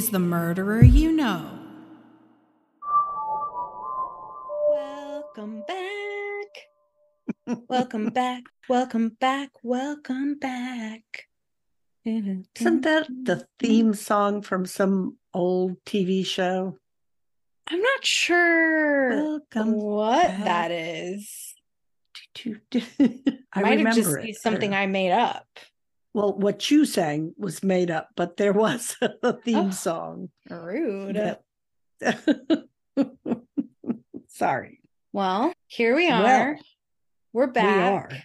[0.00, 1.46] This is the murderer you know.
[4.70, 7.66] Welcome back.
[7.68, 8.44] welcome back.
[8.66, 9.50] Welcome back.
[9.62, 11.02] Welcome back.
[12.06, 16.78] Isn't that the theme song from some old TV show?
[17.68, 20.44] I'm not sure Welcome what back.
[20.44, 21.54] that is.
[23.52, 24.22] I Might have remember just it.
[24.22, 24.80] be something there.
[24.80, 25.46] I made up.
[26.12, 29.70] Well, what you sang was made up, but there was a theme Oh.
[29.70, 30.30] song.
[30.48, 31.16] Rude.
[31.16, 31.42] that-
[34.28, 34.80] Sorry.
[35.12, 36.58] Well, here we Well, are.
[37.32, 37.76] We're back.
[37.76, 37.82] We
[38.16, 38.22] are.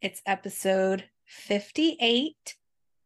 [0.00, 2.56] It's episode 58.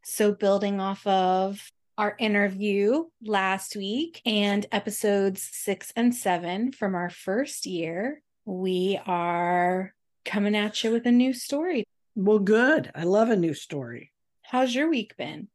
[0.05, 1.61] So, building off of
[1.97, 9.95] our interview last week and episodes six and seven from our first year, we are
[10.25, 11.85] coming at you with a new story.
[12.15, 12.91] Well, good.
[12.95, 14.13] I love a new story.
[14.55, 15.49] How's your week been?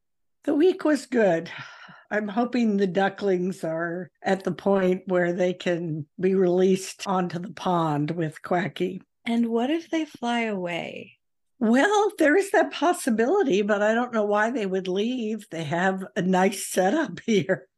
[0.43, 1.49] The week was good.
[2.11, 7.53] I'm hoping the ducklings are at the point where they can be released onto the
[7.53, 9.01] pond with Quacky.
[9.25, 11.13] And what if they fly away?
[11.59, 15.47] Well, there is that possibility, but I don't know why they would leave.
[15.49, 17.69] They have a nice setup here.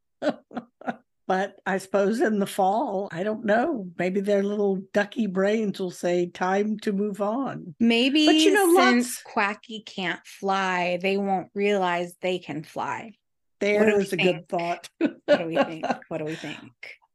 [1.31, 3.87] But I suppose in the fall, I don't know.
[3.97, 7.73] Maybe their little ducky brains will say, time to move on.
[7.79, 13.13] Maybe But you know, since lots- Quacky can't fly, they won't realize they can fly.
[13.61, 14.89] do we There's a good thought.
[14.99, 15.85] What do we think?
[16.09, 16.73] what do we think?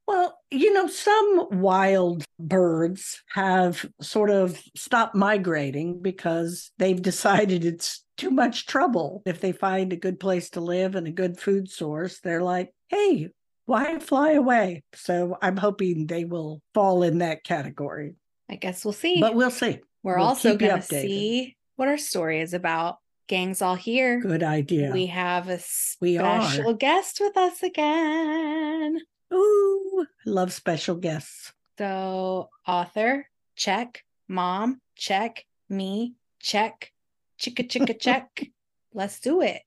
[0.09, 8.03] Well, you know, some wild birds have sort of stopped migrating because they've decided it's
[8.17, 9.21] too much trouble.
[9.27, 12.73] If they find a good place to live and a good food source, they're like,
[12.89, 13.29] hey,
[13.67, 14.83] why fly away?
[14.95, 18.15] So I'm hoping they will fall in that category,
[18.49, 19.21] I guess we'll see.
[19.21, 19.81] but we'll see.
[20.03, 22.99] We're we'll also going to see what our story is about.
[23.29, 24.21] Gang's all here.
[24.21, 24.93] Good idea.
[24.93, 29.01] We have a special guest with us again.
[29.35, 31.53] Ooh, love special guests.
[31.77, 34.05] So, author, check.
[34.29, 35.45] Mom, check.
[35.69, 36.93] Me, check.
[37.41, 38.47] Chicka chicka check.
[38.95, 39.63] Let's do it.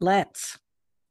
[0.00, 0.58] Let's.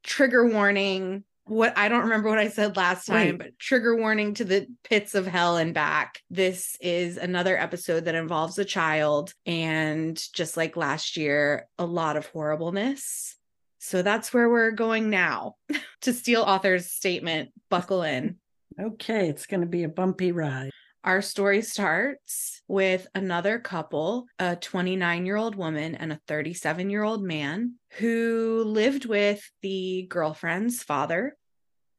[0.03, 1.23] Trigger warning.
[1.46, 5.16] What I don't remember what I said last time, but trigger warning to the pits
[5.16, 6.22] of hell and back.
[6.29, 12.16] This is another episode that involves a child, and just like last year, a lot
[12.16, 13.35] of horribleness.
[13.79, 15.56] So that's where we're going now.
[16.02, 18.38] to steal author's statement, buckle in.
[18.79, 20.71] Okay, it's going to be a bumpy ride.
[21.03, 27.01] Our story starts with another couple, a 29 year old woman and a 37 year
[27.01, 31.35] old man, who lived with the girlfriend's father.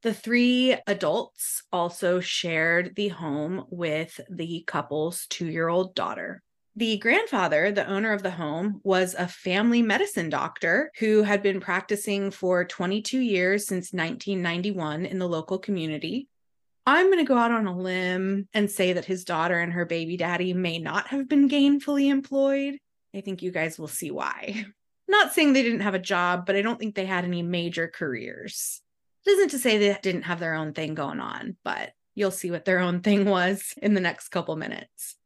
[0.03, 6.41] The three adults also shared the home with the couple's two year old daughter.
[6.77, 11.61] The grandfather, the owner of the home, was a family medicine doctor who had been
[11.61, 16.29] practicing for 22 years since 1991 in the local community.
[16.85, 19.85] I'm going to go out on a limb and say that his daughter and her
[19.85, 22.79] baby daddy may not have been gainfully employed.
[23.15, 24.65] I think you guys will see why.
[25.07, 27.87] Not saying they didn't have a job, but I don't think they had any major
[27.87, 28.81] careers.
[29.25, 32.51] It isn't to say they didn't have their own thing going on, but you'll see
[32.51, 35.17] what their own thing was in the next couple minutes.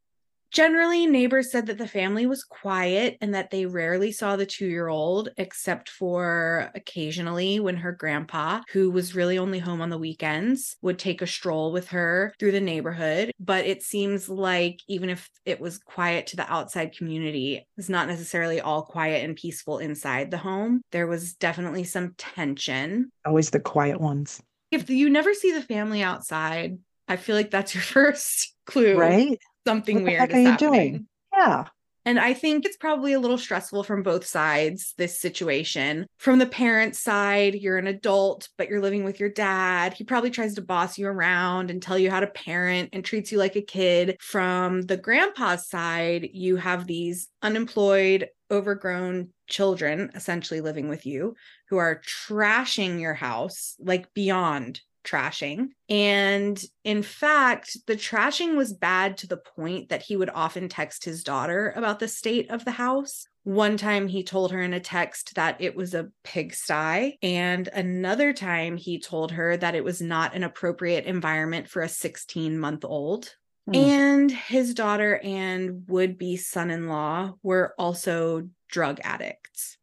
[0.53, 4.67] Generally, neighbors said that the family was quiet and that they rarely saw the two
[4.67, 9.99] year old, except for occasionally when her grandpa, who was really only home on the
[9.99, 13.33] weekends, would take a stroll with her through the neighborhood.
[13.39, 17.89] But it seems like even if it was quiet to the outside community, it was
[17.91, 20.83] not necessarily all quiet and peaceful inside the home.
[20.93, 23.11] There was definitely some tension.
[23.25, 26.79] Always the quiet ones, If you never see the family outside,
[27.09, 28.97] I feel like that's your first clue.
[28.97, 29.39] right?
[29.67, 30.71] Something weird are you happening.
[30.71, 31.07] doing?
[31.37, 31.65] Yeah.
[32.07, 36.07] And I think it's probably a little stressful from both sides, this situation.
[36.19, 39.93] From the parent's side, you're an adult, but you're living with your dad.
[39.93, 43.33] He probably tries to boss you around and tell you how to parent and treats
[43.33, 44.19] you like a kid.
[44.21, 51.35] From the grandpa's side, you have these unemployed, overgrown children essentially living with you
[51.71, 55.69] who are trashing your house, like beyond trashing.
[55.89, 61.05] And in fact, the trashing was bad to the point that he would often text
[61.05, 63.27] his daughter about the state of the house.
[63.45, 68.33] One time he told her in a text that it was a pigsty, and another
[68.33, 72.85] time he told her that it was not an appropriate environment for a 16 month
[72.85, 73.33] old.
[73.67, 73.75] Hmm.
[73.75, 79.76] And his daughter and would be son in law were also drug addicts.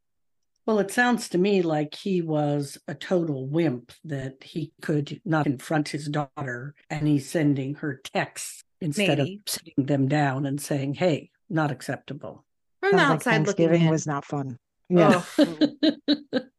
[0.65, 5.45] Well, it sounds to me like he was a total wimp that he could not
[5.45, 9.41] confront his daughter and he's sending her texts instead Maybe.
[9.45, 12.45] of sitting them down and saying, hey, not acceptable.
[12.79, 13.89] From the Sounds like outside looking Thanksgiving in.
[13.91, 14.57] was not fun.
[14.95, 14.97] Oh.
[14.97, 15.23] Yeah.
[15.39, 16.39] Oh,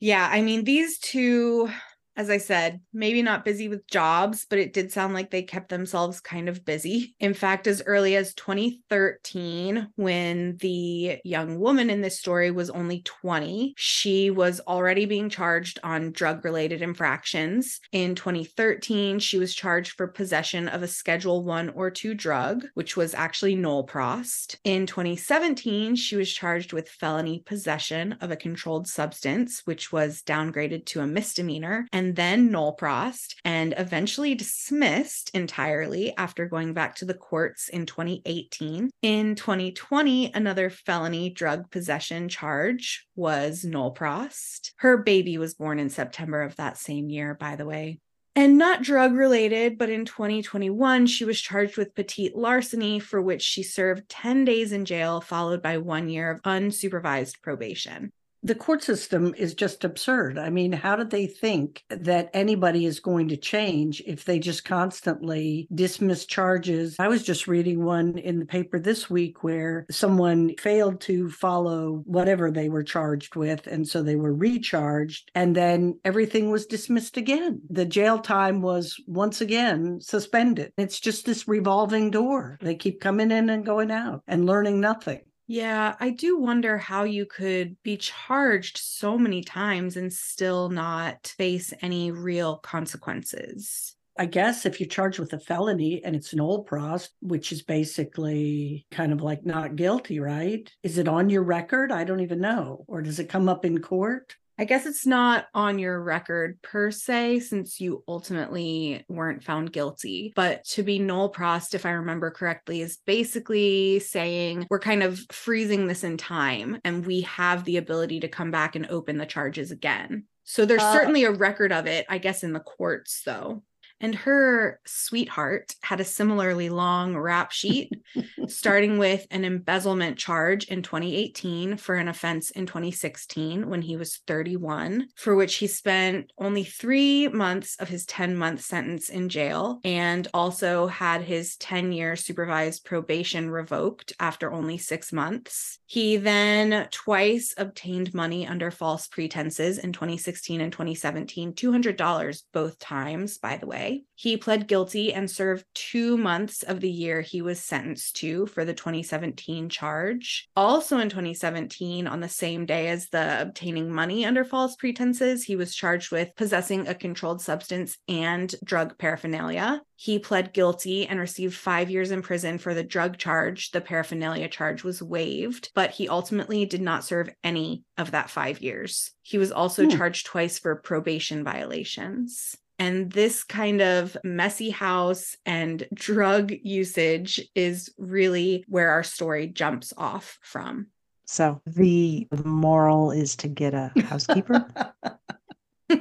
[0.00, 1.70] Yeah, I mean, these two
[2.16, 5.68] as I said, maybe not busy with jobs, but it did sound like they kept
[5.68, 7.14] themselves kind of busy.
[7.20, 13.02] In fact, as early as 2013, when the young woman in this story was only
[13.02, 17.80] 20, she was already being charged on drug related infractions.
[17.92, 22.96] In 2013, she was charged for possession of a Schedule 1 or 2 drug, which
[22.96, 24.58] was actually nol prossed.
[24.64, 30.84] In 2017, she was charged with felony possession of a controlled substance, which was downgraded
[30.86, 31.86] to a misdemeanor.
[31.92, 37.68] And and then nol prossed, and eventually dismissed entirely after going back to the courts
[37.68, 38.90] in 2018.
[39.02, 44.72] In 2020, another felony drug possession charge was nol prossed.
[44.78, 48.00] Her baby was born in September of that same year, by the way.
[48.34, 53.42] And not drug related, but in 2021, she was charged with petite larceny, for which
[53.42, 58.10] she served 10 days in jail, followed by one year of unsupervised probation
[58.42, 60.38] the court system is just absurd.
[60.38, 64.64] I mean, how do they think that anybody is going to change if they just
[64.64, 66.96] constantly dismiss charges?
[66.98, 72.02] I was just reading one in the paper this week where someone failed to follow
[72.04, 73.66] whatever they were charged with.
[73.66, 77.60] And so they were recharged, and then everything was dismissed again.
[77.70, 80.72] The jail time was once again suspended.
[80.76, 82.58] It's just this revolving door.
[82.60, 85.20] They keep coming in and going out and learning nothing.
[85.46, 91.34] Yeah, I do wonder how you could be charged so many times and still not
[91.36, 93.96] face any real consequences.
[94.18, 97.62] I guess if you're charged with a felony and it's an nol prossed, which is
[97.62, 100.70] basically kind of like not guilty, right?
[100.82, 101.90] Is it on your record?
[101.90, 102.84] I don't even know.
[102.88, 104.36] Or does it come up in court?
[104.58, 110.32] I guess it's not on your record per se, since you ultimately weren't found guilty.
[110.36, 115.20] But to be nol prossed, if I remember correctly, is basically saying we're kind of
[115.30, 119.26] freezing this in time and we have the ability to come back and open the
[119.26, 120.24] charges again.
[120.44, 123.62] So there's uh, certainly a record of it, I guess, in the courts, though.
[124.02, 127.92] And her sweetheart had a similarly long rap sheet,
[128.48, 134.20] starting with an embezzlement charge in 2018 for an offense in 2016 when he was
[134.26, 139.78] 31, for which he spent only three months of his 10 month sentence in jail
[139.84, 145.78] and also had his 10 year supervised probation revoked after only six months.
[145.86, 153.38] He then twice obtained money under false pretenses in 2016 and 2017, $200 both times,
[153.38, 153.91] by the way.
[154.14, 158.64] He pled guilty and served two months of the year he was sentenced to for
[158.64, 160.48] the 2017 charge.
[160.54, 165.56] Also in 2017, on the same day as the obtaining money under false pretenses, he
[165.56, 169.82] was charged with possessing a controlled substance and drug paraphernalia.
[169.96, 173.70] He pled guilty and received five years in prison for the drug charge.
[173.70, 178.60] The paraphernalia charge was waived, but he ultimately did not serve any of that five
[178.60, 179.12] years.
[179.22, 179.90] He was also hmm.
[179.90, 182.56] charged twice for probation violations.
[182.82, 189.92] And this kind of messy house and drug usage is really where our story jumps
[189.96, 190.88] off from.
[191.24, 194.66] So the moral is to get a housekeeper.
[195.90, 195.98] I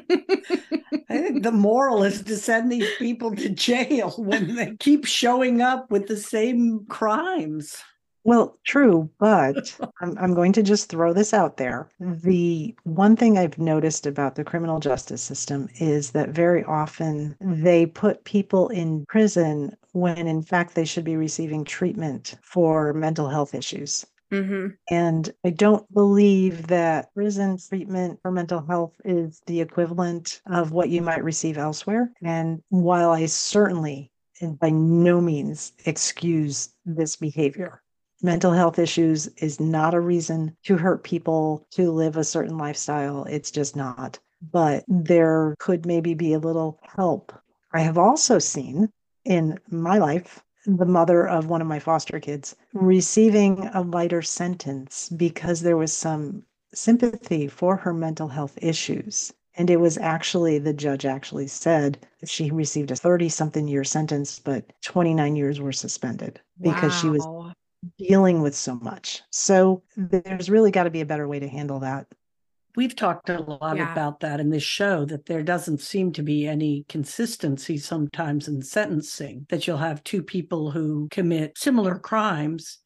[1.08, 5.92] think the moral is to send these people to jail when they keep showing up
[5.92, 7.78] with the same crimes.
[8.24, 11.90] Well, true, but I'm, I'm going to just throw this out there.
[12.00, 17.86] The one thing I've noticed about the criminal justice system is that very often they
[17.86, 23.54] put people in prison when in fact they should be receiving treatment for mental health
[23.56, 24.06] issues.
[24.32, 24.68] Mm-hmm.
[24.90, 30.90] And I don't believe that prison treatment for mental health is the equivalent of what
[30.90, 32.14] you might receive elsewhere.
[32.24, 34.10] And while I certainly
[34.40, 37.81] and by no means excuse this behavior
[38.24, 43.26] mental health issues is not a reason to hurt people to live a certain lifestyle.
[43.26, 44.20] It's just not.
[44.52, 47.32] But there could maybe be a little help.
[47.74, 48.90] I have also seen
[49.24, 55.10] in my life the mother of one of my foster kids receiving a lighter sentence
[55.10, 59.34] because there was some sympathy for her mental health issues.
[59.56, 64.40] And it was actually, the judge actually said she received a 30 something year sentence,
[64.40, 67.02] but 29 years were suspended because wow.
[67.02, 67.54] she was
[67.98, 69.22] dealing with so much.
[69.32, 72.08] So there's really got to be a better way to handle that.
[72.76, 73.92] We've talked a lot yeah.
[73.92, 78.62] about that in this show that there doesn't seem to be any consistency sometimes in
[78.62, 82.80] sentencing, that you'll have two people who commit similar crimes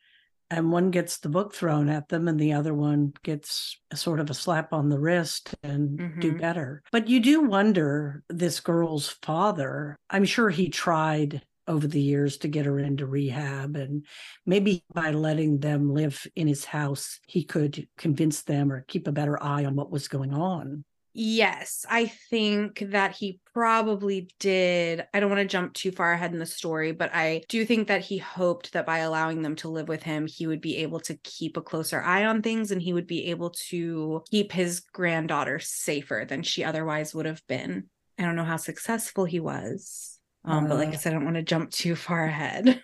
[0.50, 4.30] and one gets the book thrown at them and the other one gets sort of
[4.30, 6.20] a slap on the wrist and mm-hmm.
[6.20, 6.84] do better.
[6.92, 12.48] But you do wonder this girl's father, I'm sure he tried over the years to
[12.48, 13.76] get her into rehab.
[13.76, 14.06] And
[14.46, 19.12] maybe by letting them live in his house, he could convince them or keep a
[19.12, 20.84] better eye on what was going on.
[21.18, 25.08] Yes, I think that he probably did.
[25.14, 27.88] I don't want to jump too far ahead in the story, but I do think
[27.88, 31.00] that he hoped that by allowing them to live with him, he would be able
[31.00, 34.82] to keep a closer eye on things and he would be able to keep his
[34.82, 37.86] granddaughter safer than she otherwise would have been.
[38.20, 40.15] I don't know how successful he was,
[40.46, 40.98] um, but like I Uh.
[40.98, 42.82] said, I don't want to jump too far ahead.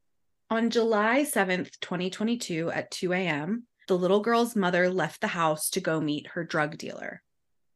[0.50, 5.80] On July 7th, 2022, at 2 a.m., the little girl's mother left the house to
[5.80, 7.22] go meet her drug dealer.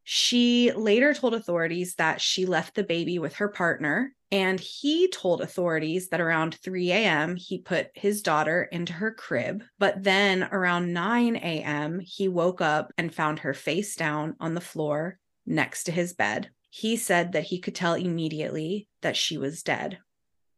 [0.04, 5.42] She later told authorities that she left the baby with her partner, and he told
[5.42, 9.64] authorities that around 3 a.m., he put his daughter into her crib.
[9.78, 14.61] But then around 9 a.m., he woke up and found her face down on the
[14.62, 16.50] floor next to his bed.
[16.78, 19.99] He said that he could tell immediately that she was dead.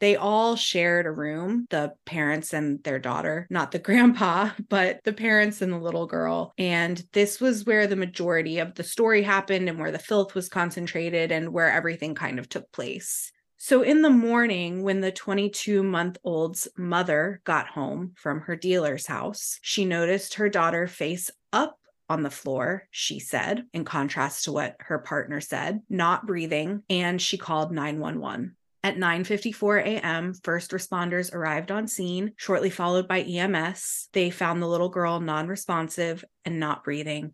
[0.00, 5.14] They all shared a room, the parents and their daughter, not the grandpa, but the
[5.14, 6.52] parents and the little girl.
[6.58, 10.50] And this was where the majority of the story happened and where the filth was
[10.50, 13.32] concentrated and where everything kind of took place.
[13.56, 19.06] So, in the morning, when the 22 month old's mother got home from her dealer's
[19.06, 21.79] house, she noticed her daughter face up
[22.10, 27.22] on the floor, she said, in contrast to what her partner said, not breathing, and
[27.22, 28.56] she called 911.
[28.82, 34.08] At 9:54 a.m., first responders arrived on scene, shortly followed by EMS.
[34.12, 37.32] They found the little girl non-responsive and not breathing,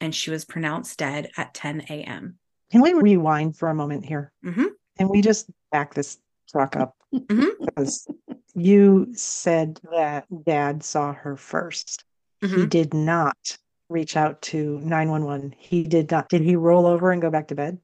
[0.00, 2.38] and she was pronounced dead at 10 a.m.
[2.70, 4.32] Can we rewind for a moment here?
[4.44, 4.68] Mhm.
[4.96, 6.18] Can we just back this
[6.50, 6.96] truck up?
[7.12, 7.50] Mhm.
[7.60, 8.06] Because
[8.54, 12.04] you said that dad saw her 1st
[12.40, 12.68] He Mhm.
[12.68, 15.54] did not reach out to 911.
[15.58, 16.28] He did not.
[16.28, 17.78] Did he roll over and go back to bed?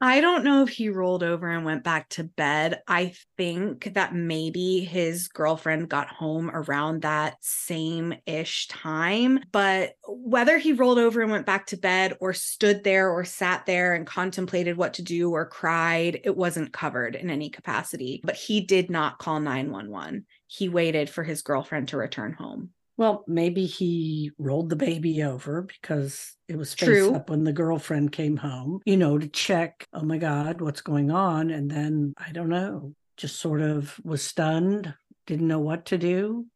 [0.00, 2.82] I don't know if he rolled over and went back to bed.
[2.86, 9.40] I think that maybe his girlfriend got home around that same ish time.
[9.50, 13.64] But whether he rolled over and went back to bed or stood there or sat
[13.64, 18.20] there and contemplated what to do or cried, it wasn't covered in any capacity.
[18.24, 20.26] But he did not call 911.
[20.48, 22.70] He waited for his girlfriend to return home.
[22.96, 27.14] Well, maybe he rolled the baby over because it was face True.
[27.14, 31.10] up when the girlfriend came home, you know, to check, oh my God, what's going
[31.10, 31.50] on?
[31.50, 34.94] And then I don't know, just sort of was stunned,
[35.26, 36.46] didn't know what to do.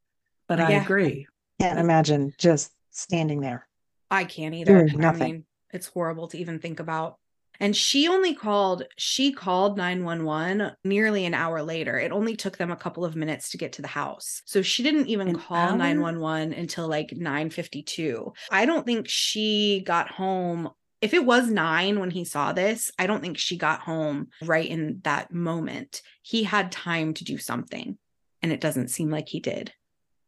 [0.46, 1.26] But I agree.
[1.60, 3.66] Can't imagine just standing there.
[4.10, 4.86] I can't either.
[4.86, 5.22] Doing nothing.
[5.22, 7.18] I mean, it's horrible to even think about.
[7.60, 11.98] And she only called, she called 911 nearly an hour later.
[11.98, 14.42] It only took them a couple of minutes to get to the house.
[14.44, 15.76] So she didn't even An call hour?
[15.76, 18.32] 911 until like 952.
[18.50, 20.70] I don't think she got home.
[21.00, 24.68] If it was nine when he saw this, I don't think she got home right
[24.68, 26.02] in that moment.
[26.22, 27.98] He had time to do something,
[28.42, 29.72] and it doesn't seem like he did.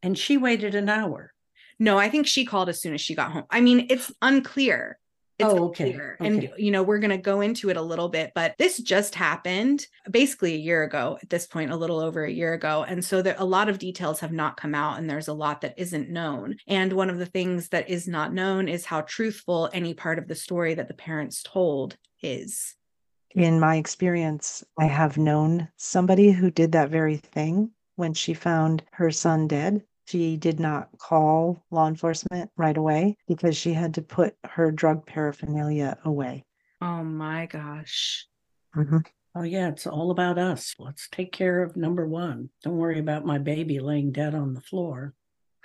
[0.02, 1.32] And she waited an hour.
[1.78, 3.44] No, I think she called as soon as she got home.
[3.50, 4.99] I mean, it's unclear.
[5.40, 6.16] It's Oh, okay, unclear.
[6.20, 9.14] And, you know, we're going to go into it a little bit, but this just
[9.14, 12.85] happened basically a year ago at this point, a little over a year ago.
[12.87, 15.61] And so there, a lot of details have not come out and there's a lot
[15.62, 16.56] that isn't known.
[16.66, 20.28] And one of the things that is not known is how truthful any part of
[20.28, 22.76] the story that the parents told is.
[23.35, 28.82] In my experience, I have known somebody who did that very thing when she found
[28.92, 29.82] her son dead.
[30.07, 35.07] She did not call law enforcement right away because she had to put her drug
[35.07, 36.45] paraphernalia away.
[36.80, 38.26] Oh my gosh.
[38.75, 39.04] Mhm.
[39.35, 40.75] Oh, yeah, it's all about us.
[40.78, 42.50] Let's take care of number one.
[42.64, 45.14] Don't worry about my baby laying dead on the floor.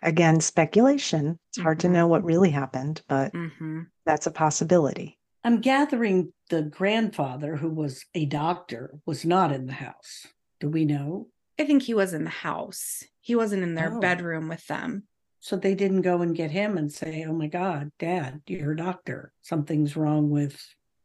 [0.04, 1.40] Again, speculation.
[1.50, 1.92] It's hard to Mhm.
[1.94, 5.18] know what really happened, but hmm that's a possibility.
[5.44, 10.28] I'm gathering the grandfather, who was a doctor, was not in the house.
[10.60, 11.30] Do we know?
[11.60, 13.04] I think he was in the house.
[13.22, 14.00] He wasn't in their Oh.
[14.00, 15.04] bedroom with them.
[15.40, 18.78] So they didn't go and get him and say, Oh my God, dad, you're a
[18.78, 19.32] doctor.
[19.42, 20.60] Something's wrong with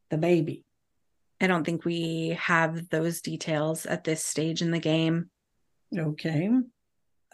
[0.09, 0.64] the baby.
[1.40, 5.30] I don't think we have those details at this stage in the game.
[5.97, 6.50] Okay.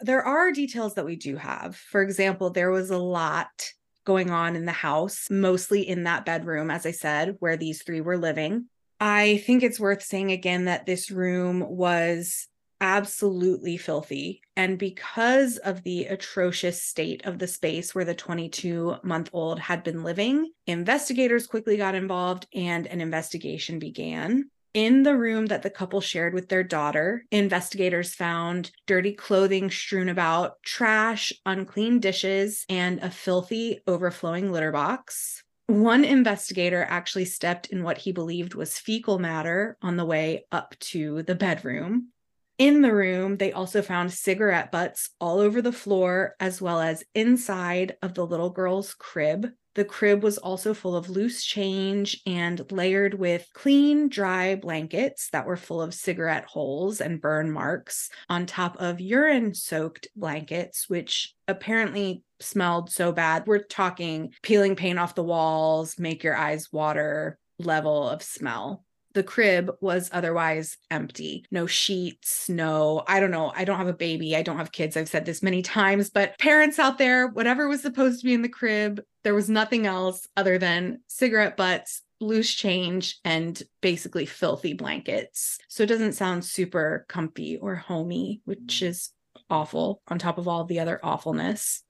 [0.01, 1.75] There are details that we do have.
[1.75, 3.71] For example, there was a lot
[4.05, 7.99] going on in the house, mostly in that bedroom, as I said, where these three
[8.01, 8.67] were living.
[8.99, 12.47] I think it's worth saying again that this room was
[12.81, 14.41] absolutely filthy.
[14.55, 19.83] And because of the atrocious state of the space where the 22 month old had
[19.83, 24.49] been living, investigators quickly got involved and an investigation began.
[24.73, 30.07] In the room that the couple shared with their daughter, investigators found dirty clothing strewn
[30.07, 35.41] about, trash, unclean dishes, and a filthy, overflowing litter box.
[35.65, 40.75] One investigator actually stepped in what he believed was fecal matter on the way up
[40.91, 42.09] to the bedroom.
[42.57, 47.03] In the room, they also found cigarette butts all over the floor, as well as
[47.13, 49.51] inside of the little girl's crib.
[49.75, 55.45] The crib was also full of loose change and layered with clean, dry blankets that
[55.45, 61.35] were full of cigarette holes and burn marks, on top of urine soaked blankets, which
[61.47, 63.45] apparently smelled so bad.
[63.45, 68.83] We're talking peeling paint off the walls, make your eyes water level of smell
[69.17, 71.43] the crib was otherwise empty.
[71.49, 73.51] No sheets, no, I don't know.
[73.55, 74.35] I don't have a baby.
[74.35, 74.95] I don't have kids.
[74.95, 78.43] I've said this many times, but parents out there, whatever was supposed to be in
[78.43, 84.73] the crib, there was nothing else other than cigarette butts, loose change, and basically filthy
[84.73, 85.57] blankets.
[85.67, 88.89] So it doesn't sound super comfy or homey, which mm.
[88.89, 89.09] is
[89.49, 91.81] awful on top of all the other awfulness.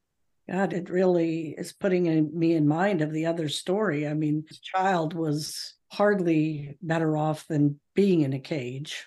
[0.49, 4.07] God, it really is putting in, me in mind of the other story.
[4.07, 9.05] I mean, the child was hardly better off than being in a cage.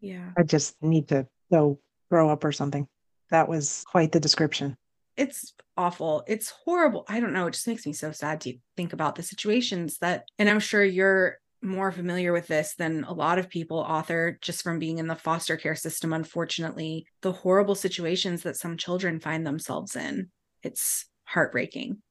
[0.00, 0.30] Yeah.
[0.36, 2.86] I just need to go grow up or something.
[3.30, 4.76] That was quite the description.
[5.16, 6.22] It's awful.
[6.26, 7.04] It's horrible.
[7.08, 7.46] I don't know.
[7.46, 10.84] It just makes me so sad to think about the situations that, and I'm sure
[10.84, 15.06] you're more familiar with this than a lot of people, author, just from being in
[15.06, 20.30] the foster care system, unfortunately, the horrible situations that some children find themselves in.
[20.62, 22.02] It's heartbreaking.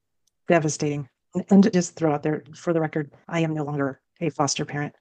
[0.48, 1.08] Devastating.
[1.50, 4.96] And just throw out there for the record, I am no longer a foster parent.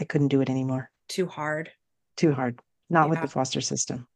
[0.00, 0.90] I couldn't do it anymore.
[1.08, 1.70] Too hard.
[2.16, 2.60] Too hard.
[2.90, 3.10] Not Yeah.
[3.10, 4.06] with the foster system.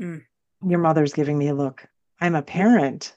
[0.00, 0.24] Mm.
[0.66, 1.86] Your mother's giving me a look.
[2.20, 3.16] I'm a parent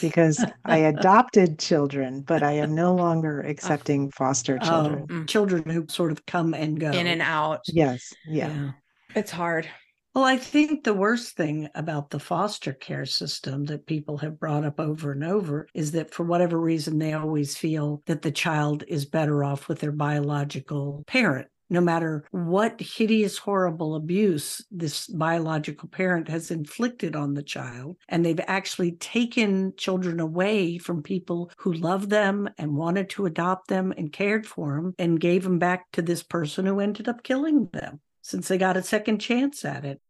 [0.00, 5.06] because I adopted children, but I am no longer accepting foster children.
[5.08, 5.28] Oh, Mm.
[5.28, 6.90] children who sort of come and go.
[6.90, 7.60] In and out.
[7.66, 8.12] Yes.
[8.26, 8.72] Yeah.
[9.14, 9.68] It's hard.
[10.16, 14.64] Well, I think the worst thing about the foster care system that people have brought
[14.64, 18.82] up over and over is that for whatever reason, they always feel that the child
[18.88, 21.48] is better off with their biological parent.
[21.68, 28.24] No matter what hideous, horrible abuse this biological parent has inflicted on the child, and
[28.24, 33.92] they've actually taken children away from people who love them and wanted to adopt them
[33.98, 37.68] and cared for them and gave them back to this person who ended up killing
[37.74, 40.00] them since they got a second chance at it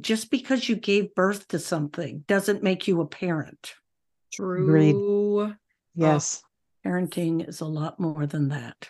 [0.00, 3.74] just because you gave birth to something doesn't make you a parent.
[4.32, 4.62] True.
[5.94, 6.42] Yes.
[6.84, 8.88] Parenting is a lot more than that.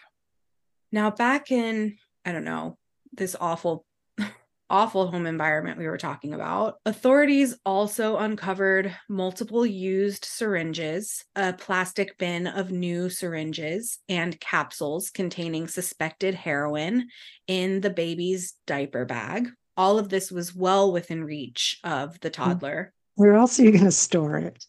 [0.92, 2.78] Now, back in, I don't know,
[3.12, 3.84] this awful,
[4.70, 12.16] awful home environment we were talking about, authorities also uncovered multiple used syringes, a plastic
[12.18, 17.08] bin of new syringes, and capsules containing suspected heroin
[17.46, 19.48] in the baby's diaper bag.
[19.80, 22.42] All of this was well within reach of the mm-hmm.
[22.42, 22.92] toddler.
[23.14, 24.62] Where else are you going to store it?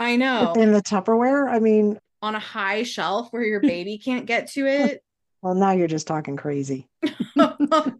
[0.00, 0.54] I know.
[0.54, 1.48] In the Tupperware?
[1.48, 5.04] I mean, On a high shelf where your baby can't get to it.
[5.42, 6.88] well, now you're just talking crazy.
[7.36, 7.94] and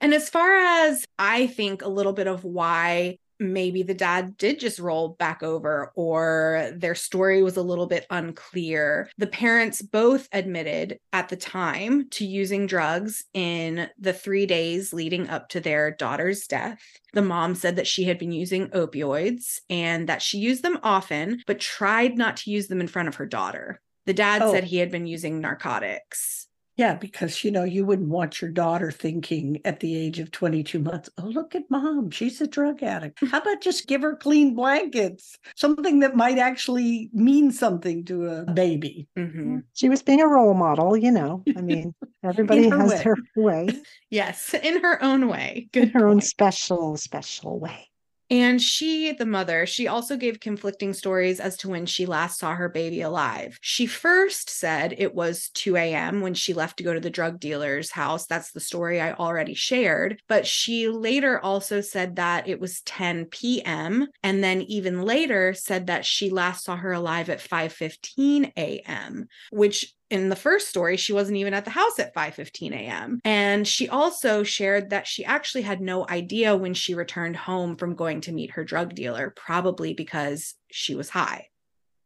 [0.00, 4.78] as far as I think a little bit of why maybe the dad did just
[4.78, 10.98] roll back over or their story was a little bit unclear, the parents both admitted
[11.12, 16.46] at the time to using drugs in the three days leading up to their daughter's
[16.46, 16.80] death.
[17.12, 21.42] The mom said that she had been using opioids and that she used them often,
[21.46, 23.80] but tried not to use them in front of her daughter.
[24.06, 24.52] The dad Oh.
[24.52, 26.47] said he had been using narcotics.
[26.78, 30.78] Yeah, because you know, you wouldn't want your daughter thinking at the age of 22
[30.78, 33.18] months, oh, look at mom, she's a drug addict.
[33.26, 35.36] How about just give her clean blankets?
[35.56, 39.08] Something that might actually mean something to a baby.
[39.18, 39.64] Mhm.
[39.74, 41.42] She was being a role model, you know.
[41.56, 43.02] I mean, everybody her has way.
[43.02, 43.68] their way,
[44.10, 45.68] Yes, in her own way.
[45.72, 46.00] Good in Good.
[46.00, 47.87] her own special, special way.
[48.30, 52.54] And she, the mother, she also gave conflicting stories as to when she last saw
[52.54, 53.58] her baby alive.
[53.62, 56.20] She first said it was 2 a.m.
[56.20, 58.26] when she left to go to the drug dealer's house.
[58.26, 60.20] That's the story I already shared.
[60.28, 64.08] But she later also said that it was 10 p.m.
[64.22, 69.94] And then even later said that she last saw her alive at 5:15 a.m., which
[70.10, 73.20] in the first story she wasn't even at the house at 5:15 a.m.
[73.24, 77.94] and she also shared that she actually had no idea when she returned home from
[77.94, 81.48] going to meet her drug dealer probably because she was high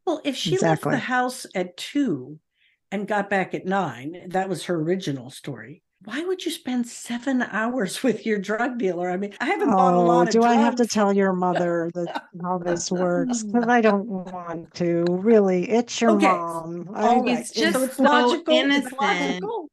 [0.06, 0.90] Well, if she Exactly.
[0.90, 2.38] left the house at two
[2.90, 5.81] and got back at nine, that was her original story.
[6.04, 9.10] Why would you spend seven hours with your drug dealer?
[9.10, 11.32] I mean, I haven't bought a Oh, lot of do I have to tell your
[11.32, 13.42] mother that how this works?
[13.42, 13.52] Mm.
[13.52, 15.04] Because I don't want to.
[15.08, 16.26] Really, it's your Okay.
[16.26, 16.90] mom.
[16.94, 18.54] I, All It's just so it's so logical.
[18.54, 19.00] It's innocent.
[19.42, 19.68] logical.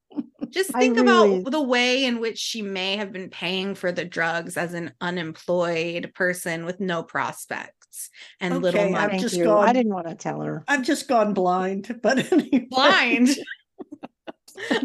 [0.49, 3.91] just I think really- about the way in which she may have been paying for
[3.91, 9.45] the drugs as an unemployed person with no prospects and little money I've just you.
[9.45, 10.63] gone- I didn't want to tell her.
[10.67, 12.67] I've just gone blind, but anyway.
[12.69, 13.29] blind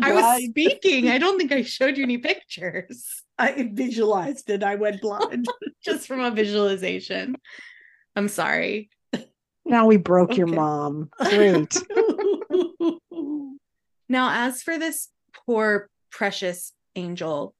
[0.02, 4.62] i was speaking i don't think i showed you any pictures I visualized it.
[4.62, 5.46] I went blind.
[5.84, 7.36] just from a visualization.
[8.16, 8.90] I'm sorry.
[9.64, 11.10] Now we broke your mom.
[11.18, 11.74] Great.
[14.08, 15.08] Now, as for this
[15.46, 17.54] poor, precious angel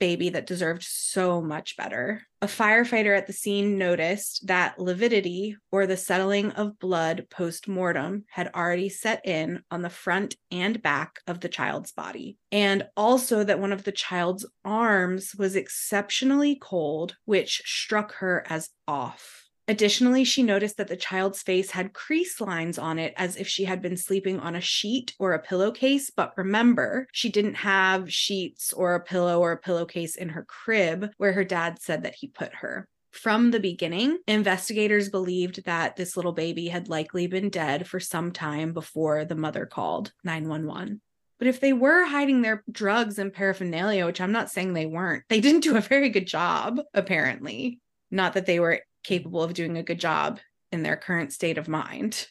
[0.00, 5.86] baby that deserved so much better, a firefighter at the scene noticed that lividity, or
[5.86, 11.20] the settling of blood post mortem, had already set in on the front and back
[11.26, 12.38] of the child's body.
[12.50, 18.70] And also that one of the child's arms was exceptionally cold, which struck her as
[18.88, 19.49] off.
[19.70, 23.66] Additionally, she noticed that the child's face had crease lines on it as if she
[23.66, 26.10] had been sleeping on a sheet or a pillowcase.
[26.10, 31.12] But remember, she didn't have sheets or a pillow or a pillowcase in her crib
[31.18, 32.84] where her dad said that he put her.
[33.12, 38.32] From the beginning, investigators believed that this little baby had likely been dead for some
[38.32, 41.00] time before the mother called 911.
[41.38, 45.22] But if they were hiding their drugs and paraphernalia, which I'm not saying they weren't,
[45.28, 47.78] they didn't do a very good job, apparently.
[48.10, 50.40] Not that they were capable of doing a good job
[50.72, 52.28] in their current state of mind.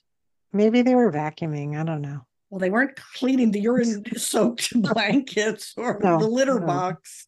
[0.53, 1.79] Maybe they were vacuuming.
[1.79, 2.21] I don't know.
[2.49, 6.65] well, they weren't cleaning the urine soaked blankets or No, the litter no.
[6.65, 7.27] box.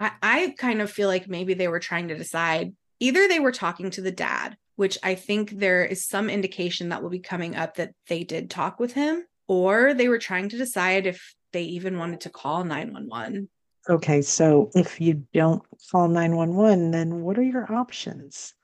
[0.00, 3.52] I, I kind of feel like maybe they were trying to decide either they were
[3.52, 7.54] talking to the dad, which I think there is some indication that will be coming
[7.54, 11.62] up that they did talk with him, or they were trying to decide if they
[11.64, 13.48] even wanted to call 911.
[13.88, 18.54] Okay, so if you don't call 911, then what are your options?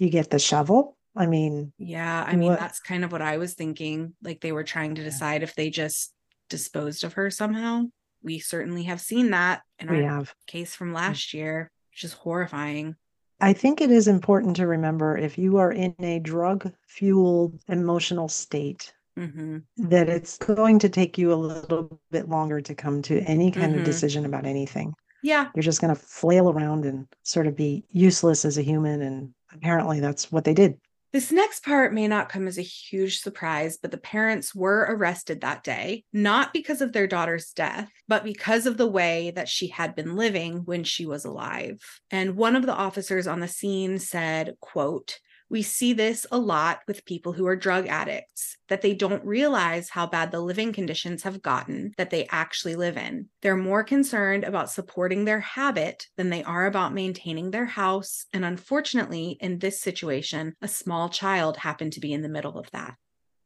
[0.00, 0.96] You get the shovel?
[1.14, 4.14] I mean, Yeah, I mean, What- that's kind of what I was thinking.
[4.22, 6.12] Like they were trying to decide if they just
[6.48, 7.84] disposed of her somehow.
[8.22, 10.34] We certainly have seen that in we our have.
[10.46, 12.96] case from last year, which is horrifying.
[13.40, 18.28] I think it is important to remember if you are in a drug fueled emotional
[18.28, 23.20] state, hmm that it's going to take you a little bit longer to come to
[23.24, 23.78] any kind Mhm.
[23.80, 24.94] of decision about anything.
[25.22, 29.02] Yeah, You're just going to flail around and sort of be useless as a human.
[29.02, 30.78] And apparently that's what they did.
[31.12, 35.40] This next part may not come as a huge surprise, but the parents were arrested
[35.40, 39.66] that day, not because of their daughter's death, but because of the way that she
[39.66, 41.80] had been living when she was alive.
[42.12, 45.18] And one of the officers on the scene said, quote,
[45.50, 49.90] we see this a lot with people who are drug addicts, that they don't realize
[49.90, 53.26] how bad the living conditions have gotten that they actually live in.
[53.42, 58.26] They're more concerned about supporting their habit than they are about maintaining their house.
[58.32, 62.70] And unfortunately, in this situation, a small child happened to be in the middle of
[62.70, 62.94] that.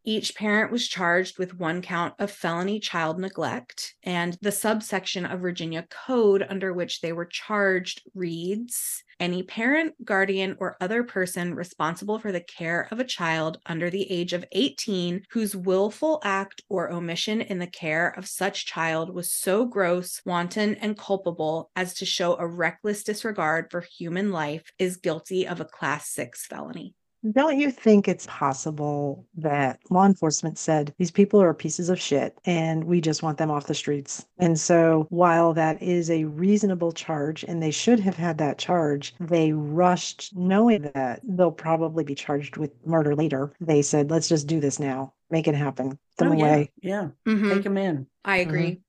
[0.06, 5.40] Each parent was charged with one count of felony child neglect, and the subsection of
[5.40, 12.18] Virginia code under which they were charged reads Any parent, guardian, or other person responsible
[12.18, 16.92] for the care of a child under the age of 18 whose willful act or
[16.92, 22.04] omission in the care of such child was so gross, wanton, and culpable as to
[22.04, 26.94] show a reckless disregard for human life is guilty of a class six felony.
[27.32, 32.38] Don't you think it's possible that law enforcement said these people are pieces of shit
[32.44, 34.26] and we just want them off the streets?
[34.38, 39.14] And so, while that is a reasonable charge and they should have had that charge,
[39.20, 43.54] they rushed knowing that they'll probably be charged with murder later.
[43.58, 46.72] They said, let's just do this now, make it happen, get them Oh, yeah, away.
[46.82, 47.48] Yeah, Mhm.
[47.54, 48.06] take them in.
[48.24, 48.80] I agree.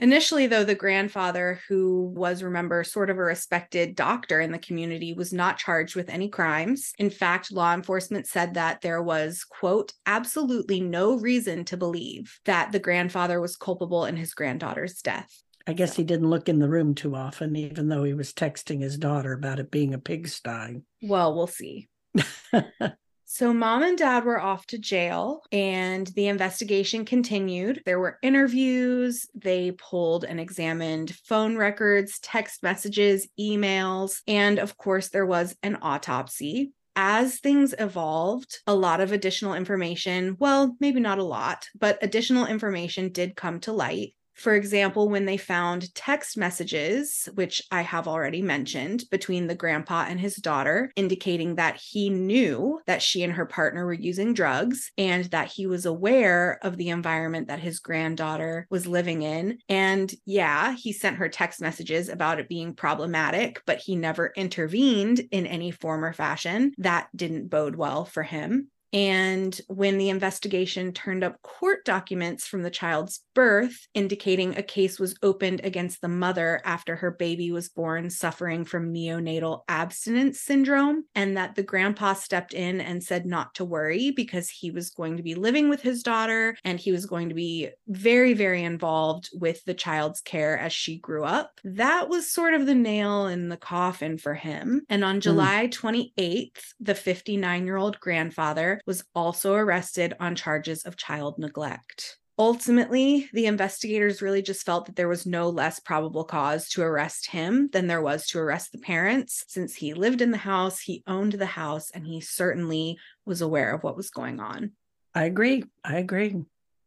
[0.00, 5.12] Initially, though, the grandfather, who was, remember, sort of a respected doctor in the community,
[5.12, 6.94] was not charged with any crimes.
[6.98, 12.72] In fact, law enforcement said that there was, quote, absolutely no reason to believe that
[12.72, 15.42] the grandfather was culpable in his granddaughter's death.
[15.66, 18.80] I guess he didn't look in the room too often, even though he was texting
[18.80, 20.80] his daughter about it being a pigsty.
[21.02, 21.90] Well, we'll see.
[23.32, 27.80] So, mom and dad were off to jail and the investigation continued.
[27.86, 35.10] There were interviews, they pulled and examined phone records, text messages, emails, and of course,
[35.10, 36.72] there was an autopsy.
[36.96, 42.46] As things evolved, a lot of additional information, well, maybe not a lot, but additional
[42.46, 44.12] information did come to light.
[44.40, 50.06] For example, when they found text messages, which I have already mentioned, between the grandpa
[50.08, 54.92] and his daughter, indicating that he knew that she and her partner were using drugs
[54.96, 59.58] and that he was aware of the environment that his granddaughter was living in.
[59.68, 65.20] And yeah, he sent her text messages about it being problematic, but he never intervened
[65.32, 66.72] in any form or fashion.
[66.78, 68.70] That didn't bode well for him.
[68.92, 74.98] And when the investigation turned up court documents from the child's birth, indicating a case
[74.98, 81.04] was opened against the mother after her baby was born suffering from neonatal abstinence syndrome,
[81.14, 85.16] and that the grandpa stepped in and said not to worry because he was going
[85.16, 89.30] to be living with his daughter and he was going to be very, very involved
[89.32, 91.60] with the child's care as she grew up.
[91.64, 94.82] That was sort of the nail in the coffin for him.
[94.88, 95.22] And on mm.
[95.22, 101.38] July 28th, the 59 year old grandfather father, was also arrested on charges of child
[101.38, 102.16] neglect.
[102.38, 107.26] Ultimately, the investigators really just felt that there was no less probable cause to arrest
[107.26, 111.02] him than there was to arrest the parents, since he lived in the house, he
[111.06, 114.72] owned the house, and he certainly was aware of what was going on.
[115.14, 115.64] I agree.
[115.84, 116.34] I agree.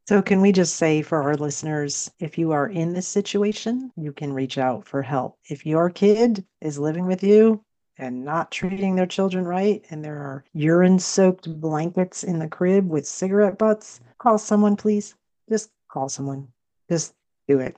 [0.07, 4.11] So, can we just say for our listeners if you are in this situation, you
[4.11, 5.37] can reach out for help.
[5.47, 7.63] If your kid is living with you
[7.97, 12.89] and not treating their children right, and there are urine soaked blankets in the crib
[12.89, 15.15] with cigarette butts, call someone, please
[15.49, 16.47] just call someone.
[16.89, 17.13] Just
[17.47, 17.77] do it.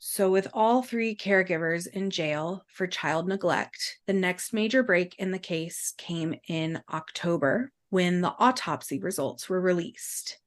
[0.00, 5.32] So, with all three caregivers in jail for child neglect, the next major break in
[5.32, 10.38] the case came in October when the autopsy results were released.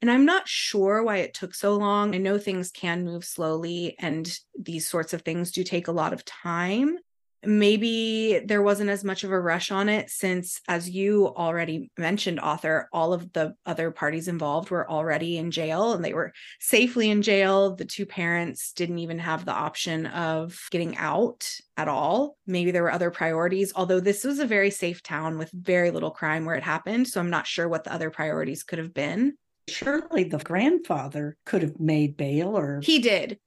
[0.00, 2.14] And I'm not sure why it took so long.
[2.14, 6.14] I know things can move slowly, and these sorts of things do take a lot
[6.14, 6.98] of time
[7.46, 12.40] maybe there wasn't as much of a rush on it since as you already mentioned
[12.40, 17.10] author all of the other parties involved were already in jail and they were safely
[17.10, 17.74] in jail.
[17.74, 22.36] The two parents didn't even have the option of getting out at all.
[22.46, 26.10] Maybe there were other priorities although this was a very safe town with very little
[26.10, 29.34] crime where it happened so i'm not sure what the other priorities could have been.
[29.68, 33.38] Surely the grandfather could have made bail or he did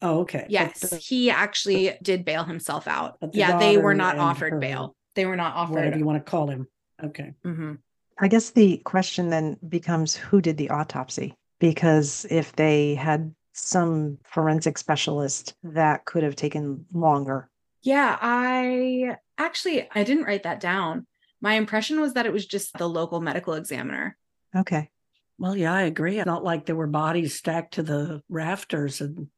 [0.00, 0.46] Oh, okay.
[0.48, 3.18] Yes, the, he actually did bail himself out.
[3.20, 4.94] The yeah, they were not offered her, bail.
[5.14, 5.74] They were not offered.
[5.74, 6.68] Whatever you want to call him.
[7.02, 7.34] Okay.
[7.44, 7.74] Mm-hmm.
[8.20, 11.34] I guess the question then becomes who did the autopsy?
[11.58, 17.48] Because if they had some forensic specialist, that could have taken longer.
[17.82, 21.06] Yeah, I actually I didn't write that down.
[21.40, 24.16] My impression was that it was just the local medical examiner.
[24.54, 24.90] Okay.
[25.38, 26.18] Well, yeah, I agree.
[26.18, 29.28] It's not like there were bodies stacked to the rafters and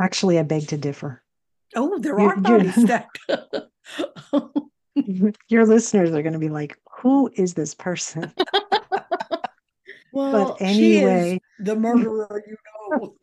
[0.00, 1.22] Actually, I beg to differ.
[1.76, 3.18] Oh, there are bodies stacked.
[5.48, 8.32] your listeners are going to be like, "Who is this person?"
[10.12, 12.56] well, but anyway, the murderer, you
[12.90, 13.14] know.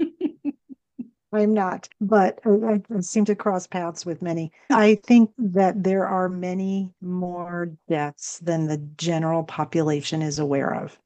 [1.33, 4.51] I'm not, but I, I, seem to cross paths with many.
[4.69, 10.97] I think that there are many more deaths than the general population is aware of.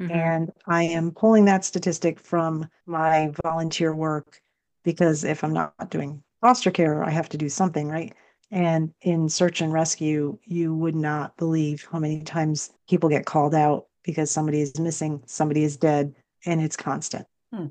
[0.00, 0.12] Mm-hmm.
[0.12, 4.40] And I am pulling that statistic from my volunteer work
[4.86, 8.14] because if I'm not doing foster care, I have to do something, right?
[8.52, 13.54] And in search and rescue, you would not believe how many times people get called
[13.54, 16.14] out because somebody is missing, somebody is dead,
[16.46, 17.26] and it's constant.
[17.52, 17.66] Hmm.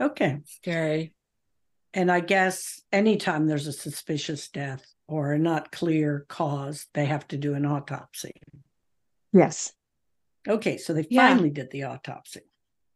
[0.00, 0.40] Okay.
[0.46, 1.12] Scary.
[1.92, 7.28] And I guess anytime there's a suspicious death or a not clear cause, they have
[7.28, 8.32] to do an autopsy.
[9.34, 9.74] Yes.
[10.48, 10.78] Okay.
[10.78, 11.28] So they yeah.
[11.28, 12.40] finally did the autopsy.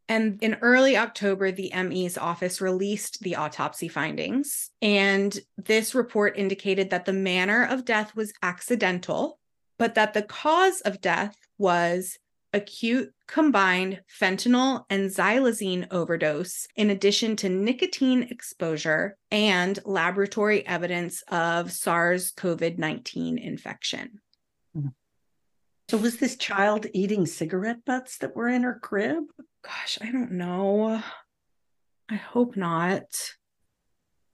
[0.08, 4.70] And in early October, the ME's office released the autopsy findings.
[4.80, 9.38] And this report indicated that the manner of death was accidental,
[9.78, 12.18] but that the cause of death was
[12.54, 21.70] acute combined fentanyl and xylazine overdose, in addition to nicotine exposure and laboratory evidence of
[21.70, 24.20] SARS CoV 19 infection.
[25.88, 29.24] So, was this child eating cigarette butts that were in her crib?
[29.62, 31.02] Gosh, I don't know.
[32.10, 33.04] I hope not.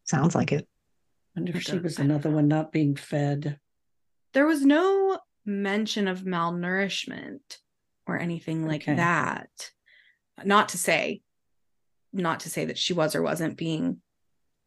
[0.05, 0.67] Sounds like it.
[1.37, 3.59] I wonder if she was another one not being fed.
[4.33, 7.59] There was no mention of malnourishment
[8.07, 8.97] or anything like okay.
[8.97, 9.49] that.
[10.45, 11.23] Not to say,
[12.13, 14.01] not to say that she was or wasn't being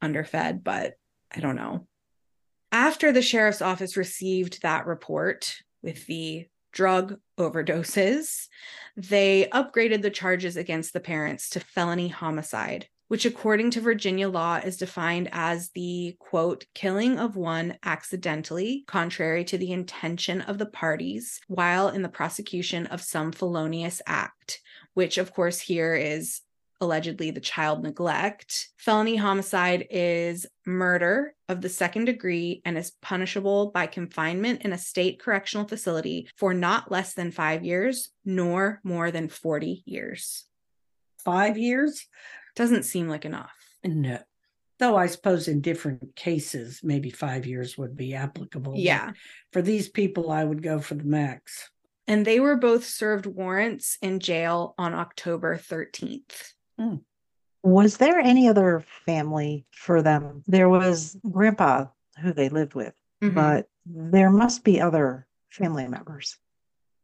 [0.02, 0.93] underfed, but
[1.36, 1.86] I don't know.
[2.71, 8.47] After the sheriff's office received that report with the drug overdoses,
[8.95, 14.58] they upgraded the charges against the parents to felony homicide, which, according to Virginia law,
[14.58, 20.65] is defined as the quote, killing of one accidentally, contrary to the intention of the
[20.65, 24.60] parties, while in the prosecution of some felonious act,
[24.93, 26.41] which, of course, here is
[26.80, 28.70] allegedly the child neglect.
[28.78, 34.78] Felony homicide is murder of the second degree and is punishable by confinement in a
[34.78, 40.46] state correctional facility for not less than five years, nor more than 40 years.
[41.24, 42.06] Five years?
[42.56, 43.52] Doesn't seem like enough.
[43.84, 44.20] No.
[44.80, 48.74] Though I suppose in different cases, maybe five years would be applicable.
[48.78, 49.12] Yeah.
[49.52, 51.72] For these people, I would go for the max.
[52.08, 56.54] And they were both served warrants in jail on October 13th.
[56.80, 57.02] Mm.
[57.63, 60.44] Was there any other family for them?
[60.48, 61.86] There was grandpa
[62.22, 63.36] who they lived with, mm-hmm.
[63.36, 66.38] but there must be other family members.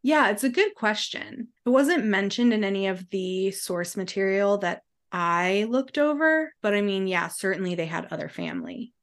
[0.04, 1.50] Yeah, it's a good question.
[1.66, 6.82] It wasn't mentioned in any of the source material that I looked over, but I
[6.82, 8.94] mean, yeah, certainly they had other family.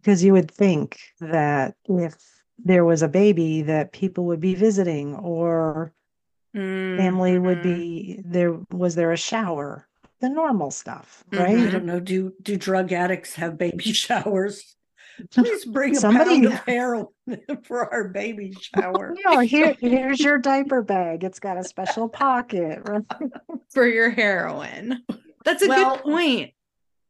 [0.00, 2.14] Because you would think that if
[2.58, 5.92] there was a baby that people would be visiting or
[6.52, 7.62] family would Mhm.
[7.62, 9.86] be there was there a shower
[10.20, 11.40] the normal stuff Mhm.
[11.66, 12.00] I don't know.
[12.00, 14.76] Do do drug addicts have baby showers?
[15.32, 17.06] Please bring a Somebody- pound of heroin
[17.64, 19.14] for our baby shower.
[19.24, 23.04] no here here's your diaper bag it's got a special pocket right?
[23.70, 25.02] for your heroin.
[25.44, 26.50] That's a Well, good point.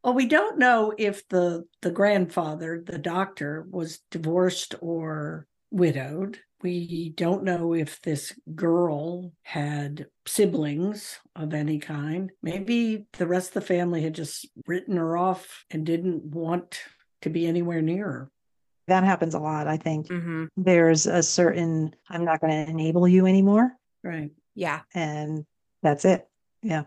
[0.02, 6.38] Well, we don't know if the the grandfather, the doctor, was divorced or widowed.
[6.62, 12.30] We don't know if this girl had siblings of any kind.
[12.42, 16.80] Maybe the rest of the family had just written her off and didn't want
[17.22, 18.30] to be anywhere near her.
[18.88, 23.06] that happens a lot i think hmm there's a certain i'm not going to enable
[23.06, 24.30] you anymore Right.
[24.54, 24.80] Yeah.
[24.94, 25.44] and
[25.82, 26.26] that's it
[26.62, 26.84] yeah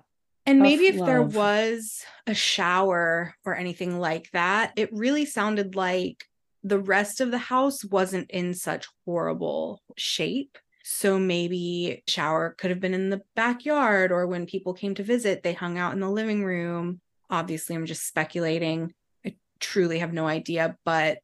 [0.47, 5.75] And Tough maybe if there was a shower or anything like that, it really sounded
[5.75, 6.25] like
[6.63, 10.57] the rest of the house wasn't in such horrible shape.
[10.83, 15.43] So maybe shower could have been in the backyard or when people came to visit,
[15.43, 16.99] they hung out in the living room.
[17.29, 18.93] Obviously, I'm just speculating.
[19.25, 20.77] I truly have no idea.
[20.83, 21.19] But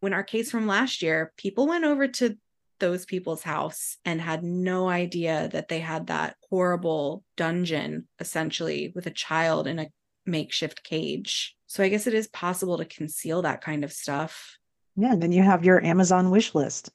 [0.00, 2.36] when our case from last year, people went over to
[2.78, 9.06] those people's house and had no idea that they had that horrible dungeon essentially with
[9.06, 9.88] a child in a
[10.26, 11.56] makeshift cage.
[11.66, 14.58] So I guess it is possible to conceal that kind of stuff.
[14.96, 16.90] Yeah and then you have your amazon wish list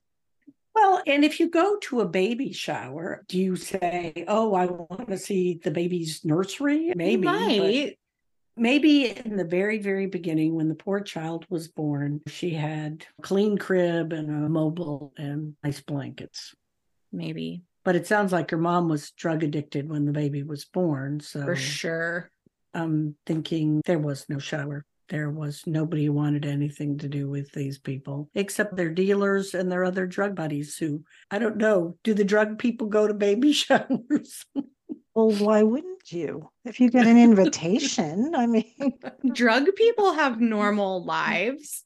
[0.75, 5.09] Well, and if you go to a baby shower, do you say, "Oh, I want
[5.09, 6.93] to see the baby's nursery"?
[6.95, 7.97] Maybe.
[8.55, 13.21] Maybe in the very, very beginning, when the poor child was born, she had a
[13.23, 16.53] clean crib and a mobile and nice blankets.
[17.11, 21.19] Maybe But it sounds like her mom was drug addicted when the baby was born.
[21.21, 22.29] So for sure.
[22.73, 24.85] I'm thinking there was no shower.
[25.09, 29.71] There was nobody who wanted anything to do with these people except their dealers and
[29.71, 33.51] their other drug buddies who, I don't know, do the drug people go to baby
[33.53, 34.45] showers?
[35.15, 38.93] well why wouldn't you if you get an invitation i mean
[39.33, 41.83] Drug people have normal lives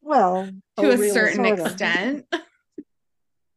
[0.00, 1.08] well to Oh, a really?
[1.10, 2.24] certain extent.
[2.32, 2.40] of.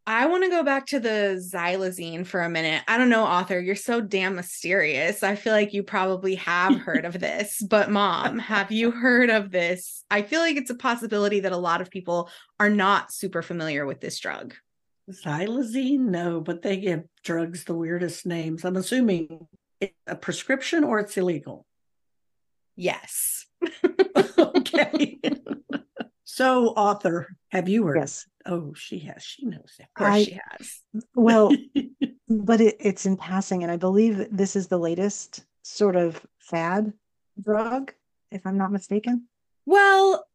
[0.08, 2.84] I want to go back to the xylazine for a minute.
[2.88, 5.24] I don't know, author, you're so damn mysterious.
[5.24, 9.50] I feel like you probably have heard of this, but mom, have you heard of
[9.50, 10.04] this?
[10.12, 13.88] I feel like it's a possibility that a lot of people are not super familiar
[13.88, 14.54] with this drug.
[15.10, 16.00] Xylazine?
[16.00, 18.64] No, but they give drugs the weirdest names.
[18.64, 19.48] I'm assuming
[19.82, 21.66] it's a prescription or it's illegal.
[22.76, 23.48] Yes.
[24.38, 25.20] okay.
[26.36, 27.98] so, author, have you heard?
[27.98, 29.24] yes Oh, she has.
[29.24, 30.82] She knows Of course I- she has.
[31.16, 31.52] well
[32.30, 36.94] but it, it's in passing and i believe this is the latest sort of fad
[37.42, 37.94] drug
[38.32, 39.28] if i'm not mistaken
[39.66, 40.26] Well,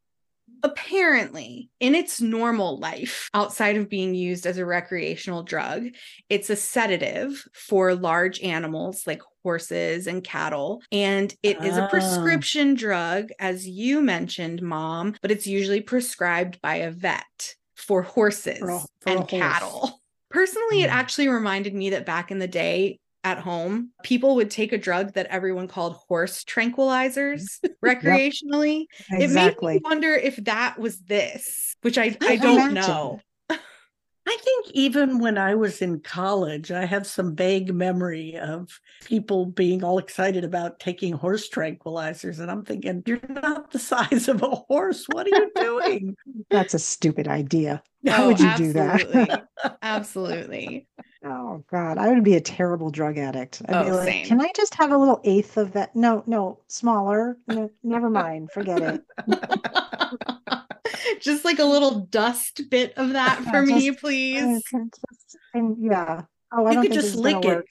[0.63, 5.87] apparently, in its normal life, outside of being used as a recreational drug,
[6.29, 10.81] it's a sedative for large animals like horses and cattle.
[10.91, 11.87] And it is a Ah.
[11.89, 18.59] prescription drug, as you mentioned, mom, but it's usually prescribed by a vet for horses
[18.59, 19.29] For a- for and horse.
[19.31, 20.01] cattle.
[20.29, 20.93] Personally, it Mm.
[20.93, 25.13] actually reminded me that back in the day, at home, people would take a drug
[25.13, 27.43] that everyone called horse tranquilizers
[27.85, 28.85] recreationally.
[29.11, 32.73] It made me wonder if that was this, which I, I I don't imagine.
[32.73, 33.19] know.
[34.31, 39.45] I think even when I was in college, I have some vague memory of people
[39.45, 42.39] being all excited about taking horse tranquilizers.
[42.39, 45.05] And I'm thinking, you're not the size of a horse.
[45.11, 46.15] What are you doing?
[46.49, 49.41] that's a stupid idea how Oh, would you do that absolutely.
[49.83, 50.87] Absolutely.
[51.23, 53.61] Oh God, I would be a terrible drug addict.
[53.67, 54.25] I'd be Oh, like, same.
[54.25, 55.95] can I just have a little eighth of that?
[55.95, 57.37] No, no, smaller.
[57.47, 58.49] No, never mind.
[58.51, 59.03] Forget it.
[61.19, 64.63] Just like a little dust bit of that Yeah, for me, just- please.
[64.73, 65.37] Okay, just-
[65.79, 66.21] yeah.
[66.53, 67.47] Oh, I you don't could think just this is gonna lick it.
[67.55, 67.65] work.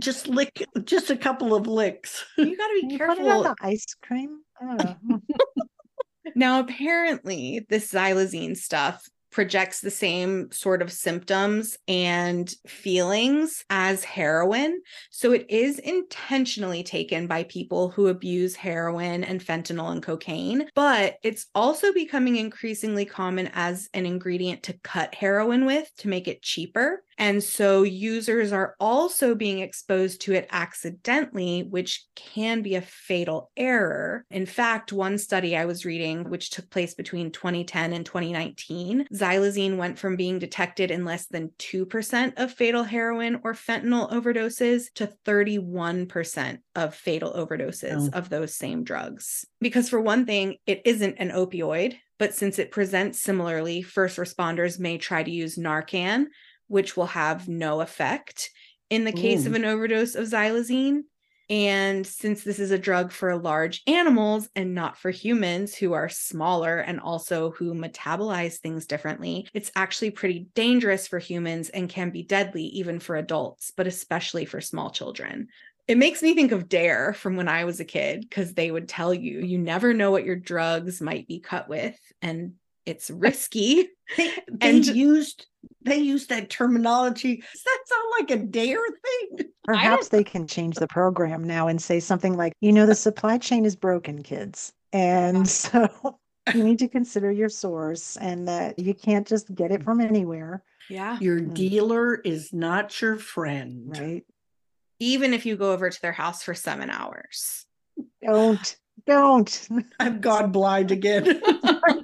[0.00, 2.24] Just lick just a couple of licks.
[2.38, 3.42] You got to Can be you put it on careful.
[3.44, 4.40] the ice cream?
[4.60, 5.20] I don't know.
[6.34, 14.80] Now, apparently, this xylazine stuff projects the same sort of symptoms and feelings as heroin.
[15.10, 21.16] So it is intentionally taken by people who abuse heroin and fentanyl and cocaine, but
[21.24, 26.40] it's also becoming increasingly common as an ingredient to cut heroin with to make it
[26.40, 27.02] cheaper.
[27.18, 33.50] And so users are also being exposed to it accidentally, which can be a fatal
[33.56, 34.24] error.
[34.30, 39.76] In fact, one study I was reading, which took place between 2010 and 2019, xylazine
[39.76, 45.12] went from being detected in less than 2% of fatal heroin or fentanyl overdoses to
[45.24, 48.18] 31% of fatal overdoses Oh.
[48.18, 49.44] of those same drugs.
[49.60, 54.78] Because, for one thing, it isn't an opioid, but since it presents similarly, first responders
[54.78, 56.26] may try to use Narcan
[56.74, 58.50] which will have no effect.
[58.90, 61.02] in the case of an overdose of xylazine.
[61.48, 66.08] And since this is a drug for large animals and not for humans who are
[66.08, 72.10] smaller and also who metabolize things differently, it's actually pretty dangerous for humans and can
[72.10, 75.46] be deadly even for adults, but especially for small children.
[75.86, 78.88] It makes me think of Dare from when I was a kid because they would
[78.88, 82.54] tell you you never know what your drugs might be cut with and
[82.84, 83.88] it's risky.
[84.16, 85.46] They, they And- used
[85.82, 87.36] they used that terminology.
[87.36, 88.78] Does that sound like a dare
[89.38, 89.48] thing?
[89.64, 93.36] Perhaps they can change the program now and say something like, you know, the supply
[93.38, 94.72] chain is broken, kids.
[94.94, 95.88] And so
[96.54, 100.62] you need to consider your source and that you can't just get it from anywhere,
[100.88, 101.18] Yeah.
[101.20, 101.54] Your Mm.
[101.54, 103.94] dealer is not your friend.
[103.98, 104.24] right?
[105.00, 107.66] Even if you go over to their house for seven hours.
[108.24, 108.76] Don't,
[109.06, 109.68] don't.
[110.00, 111.42] I've gone blind again.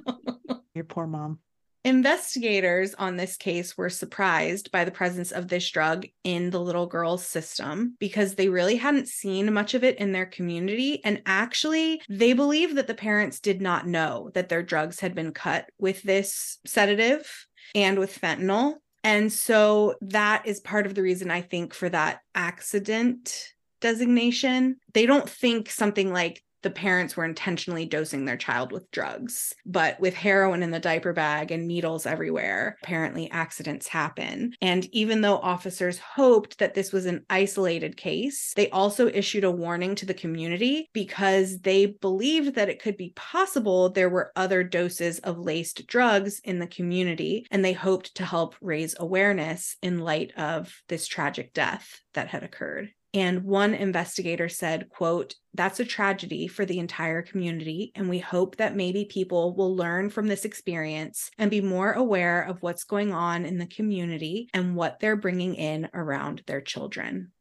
[0.75, 1.39] Your poor mom.
[1.83, 6.85] Investigators on this case were surprised by the presence of this drug in the little
[6.85, 11.03] girl's system because they really hadn't seen much of it in their community.
[11.03, 15.31] And actually, they believe that the parents did not know that their drugs had been
[15.31, 18.75] cut with this sedative and with fentanyl.
[19.03, 24.77] And so that is part of the reason I think for that accident designation.
[24.93, 29.53] They don't think something like the parents were intentionally dosing their child with drugs.
[29.65, 34.53] But with heroin in the diaper bag and needles everywhere, apparently accidents happen.
[34.61, 39.51] And even though officers hoped that this was an isolated case, they also issued a
[39.51, 44.63] warning to the community because they believed that it could be possible there were other
[44.63, 47.45] doses of laced drugs in the community.
[47.51, 52.43] And they hoped to help raise awareness in light of this tragic death that had
[52.43, 52.91] occurred.
[53.13, 57.91] And one investigator said, quote, that's a tragedy for the entire community.
[57.95, 62.41] And we hope that maybe people will learn from this experience and be more aware
[62.41, 67.31] of what's going on in the community and what they're bringing in around their children.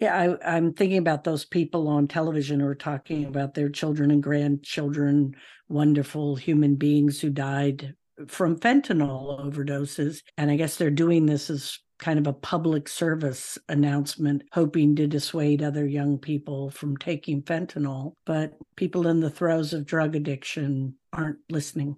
[0.00, 4.10] Yeah, I, I'm thinking about those people on television who are talking about their children
[4.10, 5.36] and grandchildren,
[5.68, 7.94] wonderful human beings who died
[8.26, 10.22] from fentanyl overdoses.
[10.36, 15.06] And I guess they're doing this as kind of a public service announcement, hoping to
[15.06, 18.12] dissuade other young people from taking fentanyl.
[18.26, 21.96] But people in the throes of drug addiction aren't listening.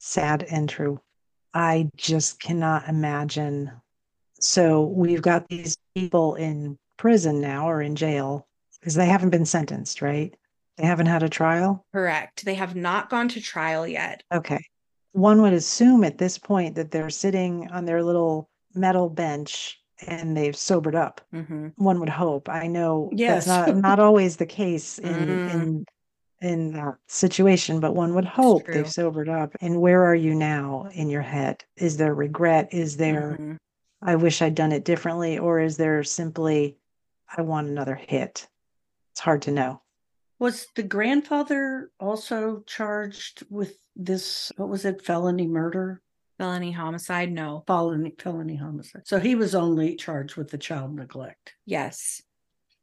[0.00, 1.00] Sad and true.
[1.54, 3.70] I just cannot imagine.
[4.40, 8.48] So we've got these people in prison now or in jail
[8.80, 10.34] because they haven't been sentenced, right?
[10.76, 11.86] They haven't had a trial.
[11.92, 12.44] Correct.
[12.44, 14.24] They have not gone to trial yet.
[14.32, 14.64] Okay.
[15.12, 20.36] One would assume at this point that they're sitting on their little metal bench and
[20.36, 21.20] they've sobered up.
[21.32, 21.72] Mhm.
[21.76, 22.48] One would hope.
[22.48, 23.44] I know Yes.
[23.46, 25.54] that's not not always the case in Mm.
[25.54, 25.84] in
[26.42, 29.54] in that situation, but one would hope they've sobered up.
[29.60, 31.64] And where are you now in your head?
[31.76, 32.72] Is there regret?
[32.72, 33.58] Is there Mhm.
[34.00, 36.78] I wish I'd done it differently, or is there simply
[37.36, 38.48] I want another hit?
[39.12, 39.82] It's hard to know.
[40.38, 44.50] Was the grandfather also charged with this?
[44.56, 45.04] What was it?
[45.04, 46.00] Felony murder?
[46.40, 47.30] Felony homicide?
[47.30, 47.64] No.
[47.66, 49.06] felony felony homicide.
[49.06, 51.52] So he was only charged with the child neglect.
[51.66, 52.22] Yes.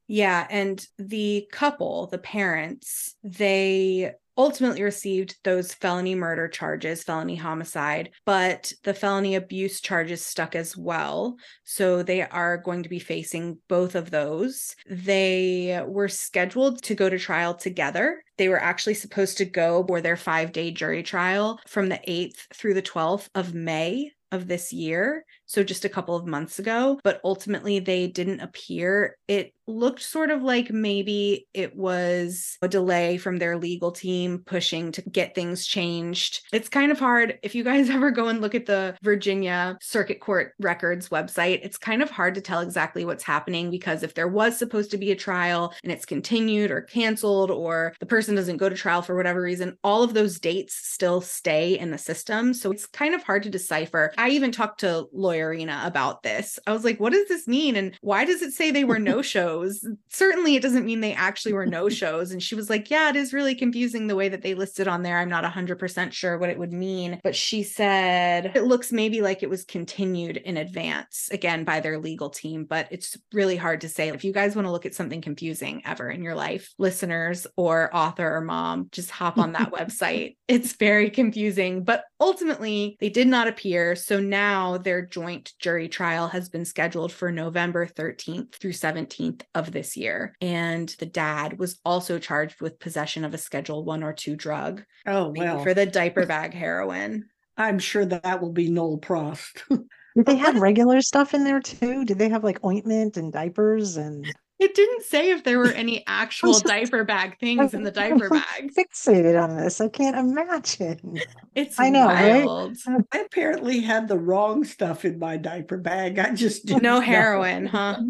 [0.07, 0.45] Yeah.
[0.47, 8.71] And the couple, the parents, they ultimately received those felony murder charges, felony homicide, but
[8.83, 11.35] the felony abuse charges stuck as well.
[11.63, 14.75] So they are going to be facing both of those.
[14.89, 18.23] They were scheduled to go to trial together.
[18.37, 22.53] They were actually supposed to go for their five day jury trial from the 8th
[22.53, 25.25] through the 12th of May of this year.
[25.47, 29.17] So just a couple of months ago, but ultimately they didn't appear.
[29.27, 34.91] It looked sort of like maybe it was a delay from their legal team pushing
[34.93, 36.41] to get things changed.
[36.53, 37.37] It's kind of hard.
[37.43, 41.77] If you guys ever go and look at the Virginia Circuit Court Records website, it's
[41.77, 45.11] kind of hard to tell exactly what's happening because if there was supposed to be
[45.11, 49.15] a trial and it's continued or canceled or the person doesn't go to trial for
[49.15, 52.53] whatever reason, all of those dates still stay in the system.
[52.53, 54.13] So it's kind of hard to decipher.
[54.17, 56.59] I even talked to Lawyerina about this.
[56.67, 57.75] I was like, what does this mean?
[57.75, 59.85] And why does it say they were no shows?
[60.09, 62.31] Certainly, it doesn't mean they actually were no shows.
[62.31, 65.03] And she was like, yeah, it is really confusing the way that they listed on
[65.03, 65.17] there.
[65.17, 67.19] I'm not 100% sure what it would mean.
[67.23, 71.99] But she said it looks maybe like it was continued in advance, again, by their
[71.99, 72.65] legal team.
[72.65, 74.09] But it's really hard to say.
[74.09, 77.95] If you guys want to look at something confusing ever in your life, listeners or
[77.95, 80.35] author or mom, just hop on that website.
[80.47, 81.83] It's very confusing.
[81.83, 83.95] But ultimately, they did not appear.
[83.95, 89.73] So now their joint jury trial has been scheduled for November 13th through 17th of
[89.73, 90.33] this year.
[90.39, 94.85] And the dad was also charged with possession of a Schedule One or two drug
[95.05, 97.25] Oh well, for the diaper bag heroin.
[97.57, 99.65] I'm sure that will be nol prossed.
[99.69, 102.05] Did they have regular stuff in there too?
[102.05, 104.25] Did they have like ointment and diapers and
[104.59, 108.29] It didn't say if there were any actual just- diaper bag things in the diaper
[108.29, 108.73] bag.
[108.73, 109.79] Fixated on this.
[109.79, 111.19] I can't imagine.
[111.55, 112.69] It's I know, right?
[113.13, 116.17] I apparently had the wrong stuff in my diaper bag.
[116.19, 117.01] I just didn't No know.
[117.01, 118.01] heroin, huh?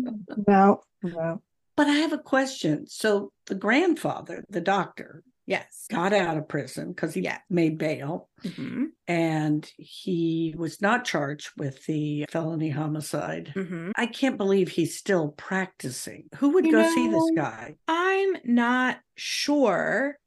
[0.47, 1.41] No, no.
[1.75, 2.87] But I have a question.
[2.87, 5.87] So the grandfather, the doctor, Yes.
[5.89, 7.39] got out of prison because he Yeah.
[7.49, 13.51] made bail hmm and he was not charged with the felony homicide.
[13.53, 16.27] hmm I can't believe he's still practicing.
[16.35, 17.77] Who would You go see this guy?
[17.87, 20.17] I'm not sure.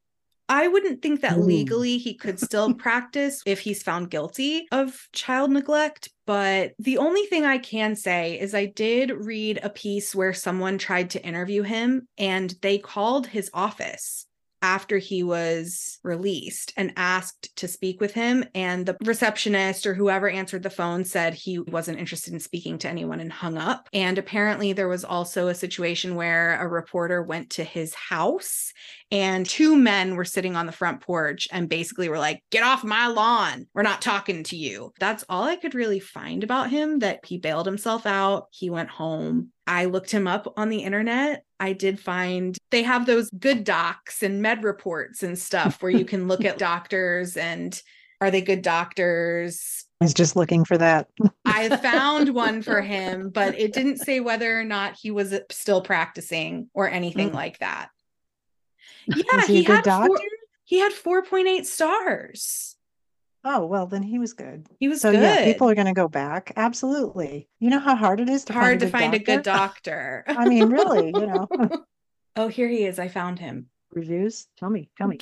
[0.49, 1.43] I wouldn't think that Ooh.
[1.43, 6.09] legally he could still practice if he's found guilty of child neglect.
[6.25, 10.77] But the only thing I can say is I did read a piece where someone
[10.77, 14.25] tried to interview him and they called his office
[14.61, 18.45] after he was released and asked to speak with him.
[18.53, 22.89] And the receptionist or whoever answered the phone said he wasn't interested in speaking to
[22.89, 23.89] anyone and hung up.
[23.93, 28.73] And apparently, there was also a situation where a reporter went to his house
[29.11, 32.83] and two men were sitting on the front porch and basically were like, Get off
[32.83, 33.67] my lawn.
[33.73, 34.93] We're not talking to you.
[34.99, 38.47] That's all I could really find about him that he bailed himself out.
[38.51, 39.49] He went home.
[39.67, 41.43] I looked him up on the internet.
[41.59, 46.05] I did find they have those good docs and med reports and stuff where you
[46.05, 47.79] can look at doctors and
[48.19, 49.85] are they good doctors?
[49.99, 51.07] I was just looking for that.
[51.45, 55.81] I found one for him, but it didn't say whether or not he was still
[55.81, 57.33] practicing or anything Mm.
[57.35, 57.89] like that.
[59.15, 60.19] Yeah, he a he good had four,
[60.65, 62.75] he had 4.8 stars.
[63.43, 64.67] Oh, well, then he was good.
[64.79, 65.21] He was So good.
[65.21, 66.53] yeah, people are going to go back.
[66.55, 67.49] Absolutely.
[67.59, 69.43] You know how hard it is to hard to find find a a good good
[69.43, 70.23] doctor.
[70.27, 71.47] I mean, really, you know.
[72.35, 72.99] oh, here he is.
[72.99, 73.67] I found him.
[73.91, 74.47] Reviews?
[74.57, 75.17] Tell me, tell me.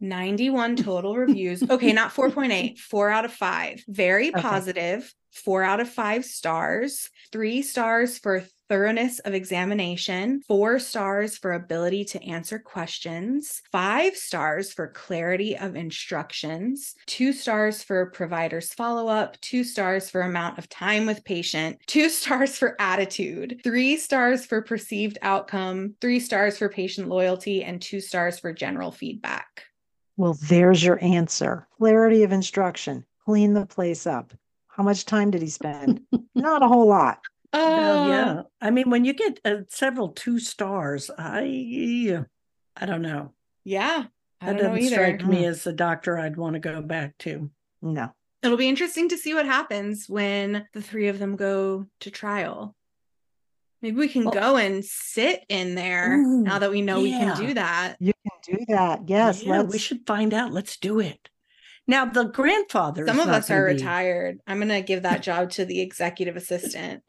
[0.00, 1.62] 91 total reviews.
[1.68, 3.82] Okay, not 4.8, four out of five.
[3.88, 4.40] Very Okay.
[4.40, 5.12] positive.
[5.32, 7.10] Four out of five stars.
[7.32, 10.42] Three stars for thoroughness of examination.
[10.46, 13.62] Four stars for ability to answer questions.
[13.72, 16.94] Five stars for clarity of instructions.
[17.06, 19.40] Two stars for provider's follow up.
[19.40, 21.78] Two stars for amount of time with patient.
[21.86, 23.60] Two stars for attitude.
[23.62, 25.94] Three stars for perceived outcome.
[26.00, 27.62] Three stars for patient loyalty.
[27.64, 29.64] And two stars for general feedback.
[30.16, 31.66] Well, there's your answer.
[31.78, 33.04] Clarity of instruction.
[33.24, 34.32] Clean the place up.
[34.68, 36.02] How much time did he spend?
[36.34, 37.20] Not a whole lot.
[37.52, 38.42] Well, Uh, yeah.
[38.60, 42.24] I mean, when you get uh, several two stars, I
[42.76, 43.32] I don't know.
[43.64, 44.04] Yeah.
[44.40, 45.48] I That doesn't strike me Mm.
[45.48, 47.50] as a doctor I'd want to go back to.
[47.80, 48.10] No.
[48.42, 52.74] It'll be interesting to see what happens when the three of them go to trial.
[53.82, 57.10] Maybe we can Well- go and sit in there Ooh, now that we know we
[57.10, 57.96] can do that.
[58.00, 59.08] You can do that.
[59.08, 59.42] Yes.
[59.42, 60.52] yeah, let's we should find out.
[60.52, 61.28] Let's do it.
[61.88, 63.06] Now, the grandfather.
[63.06, 64.40] Some of us are be- retired.
[64.46, 67.02] I'm going to give that job to the executive assistant.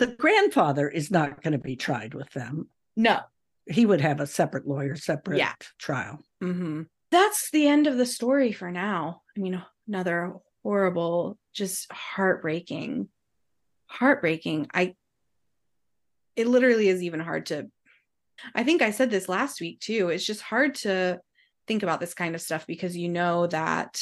[0.00, 2.68] The grandfather is not going to be tried with them.
[2.96, 3.20] No.
[3.66, 5.52] He would have a separate lawyer, separate Yeah.
[5.78, 6.18] trial.
[6.40, 9.20] hmm That's the end of the story for now.
[9.36, 10.32] I mean, another
[10.62, 13.08] horrible, just heartbreaking,
[13.86, 14.68] heartbreaking.
[14.72, 14.94] I,
[16.34, 17.70] it literally is even hard to,
[18.54, 20.08] I think I said this last week too.
[20.08, 21.20] It's just hard to
[21.66, 24.00] think about this kind of stuff because you know that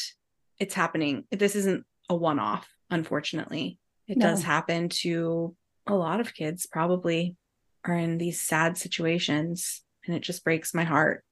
[0.61, 1.24] it's happening.
[1.32, 3.78] This isn't a one off, unfortunately.
[4.07, 5.55] It does happen to
[5.89, 7.36] a lot of kids, probably
[7.84, 9.82] are in these sad situations.
[10.07, 11.22] And it just breaks my heart.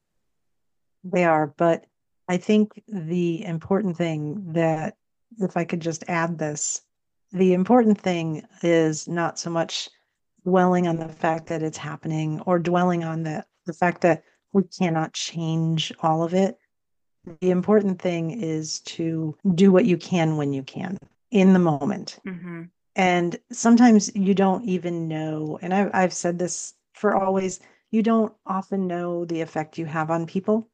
[1.02, 1.86] They are, but
[2.28, 4.96] I think the important thing that,
[5.38, 6.82] if I could just add this,
[7.32, 9.88] the important thing is not so much
[10.44, 14.64] dwelling on the fact that it's happening or dwelling on the, the fact that we
[14.64, 16.58] cannot change all of it.
[17.40, 20.98] The important thing is to do what you can when you can
[21.30, 22.18] in the moment.
[22.26, 22.64] Mm-hmm.
[22.96, 28.32] And sometimes you don't even know, and I've, I've said this for always, you don't
[28.46, 30.66] often know the effect you have on people.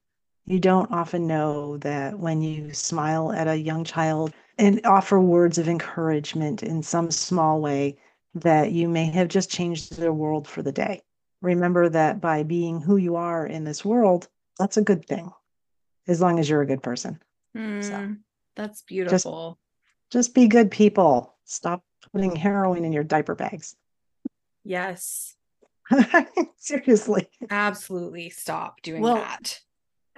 [0.47, 5.59] You don't often know that when you smile at a young child and offer words
[5.59, 7.99] of encouragement in some small way,
[8.35, 11.03] that you may have just changed their world for the day.
[11.41, 14.29] Remember that by being who you are in this world,
[14.61, 15.33] that's a good thing,
[16.07, 17.21] as long as you're a good person.
[17.57, 18.19] Mm,
[18.55, 19.59] that's beautiful.
[20.11, 21.35] Just be good people.
[21.45, 21.83] Stop
[22.13, 23.75] putting heroin in your diaper bags.
[24.65, 25.35] yes,
[26.57, 27.29] Seriously.
[27.51, 28.31] absolutely.
[28.31, 29.59] Stop doing Well, that.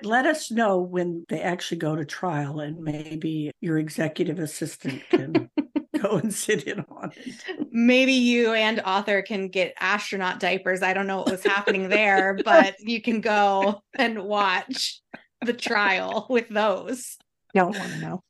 [0.03, 5.49] Let us know when they actually go to trial, and maybe your executive assistant can
[6.03, 7.69] go and sit in on it.
[7.71, 10.83] Maybe you and author can get astronaut diapers.
[10.83, 15.01] I don't know what was happening there, but you can go and watch
[15.45, 17.17] the trial with those.
[17.55, 18.23] Don't want to know.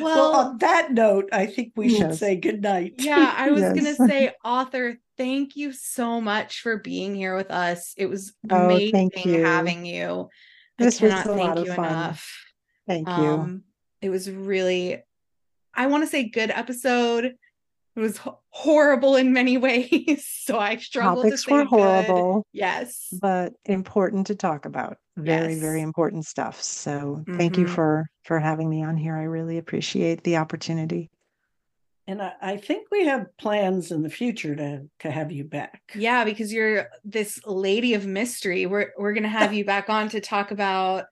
[0.00, 2.94] Well, Well, on that note, I think we should say good night.
[2.98, 3.72] yeah, I was Yes.
[3.72, 7.94] going to say, author, thank you so much for being here with us.
[7.96, 9.44] It was Oh, amazing thank you.
[9.44, 10.28] having you.
[10.78, 11.84] This I was a thank lot of you fun.
[11.86, 12.44] enough.
[12.86, 13.14] Thank you.
[13.14, 13.62] Um,
[14.02, 15.02] it was really,
[15.74, 17.34] I want to say good episode.
[17.96, 18.20] It was
[18.50, 20.26] horrible in many ways.
[20.28, 21.68] so I struggled Topics to say were good.
[21.68, 23.06] horrible, Yes.
[23.20, 24.96] but important to talk about.
[25.16, 26.60] Very, very important stuff.
[26.60, 27.70] So thank you Mhm.
[27.74, 29.16] for for having me on here.
[29.16, 31.08] I really appreciate the opportunity.
[32.06, 35.80] And I, I think we have plans in the future to to have you back.
[35.94, 38.66] Yeah, because you're this lady of mystery.
[38.66, 41.04] We're we're gonna have you back on to talk about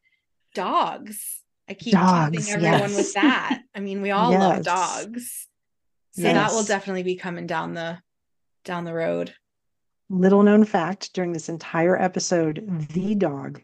[0.54, 1.42] dogs.
[1.68, 2.96] I keep Dogs, teasing everyone yes.
[2.96, 3.60] with that.
[3.74, 5.46] I mean, we all love dogs.
[6.12, 7.98] So that will definitely be coming down the
[8.64, 9.34] down the road.
[10.10, 13.62] Little known fact during this entire episode, the dog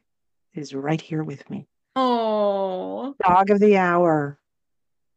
[0.54, 1.68] is right here with me.
[1.94, 4.38] Oh, Dog of the hour.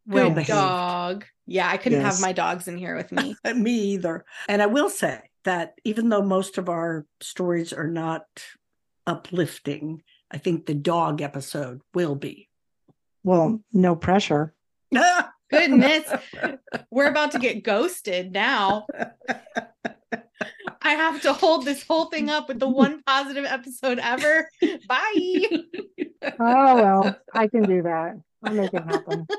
[0.06, 0.50] Well good behaved.
[0.50, 1.26] dog.
[1.46, 3.36] Yeah, I couldn't have my dogs in here with me.
[3.56, 4.26] Me either.
[4.50, 8.24] And I will say that even though most of our stories are not
[9.08, 12.50] uplifting, I think the dog episode will be.
[13.24, 14.54] Well, no pressure.
[15.52, 16.10] Goodness,
[16.90, 18.88] we're about to get ghosted now.
[20.84, 24.50] I have to hold this whole thing up with the one positive episode ever.
[24.88, 25.46] Bye.
[26.40, 28.16] Oh well, I can do that.
[28.44, 29.28] I'll make it happen.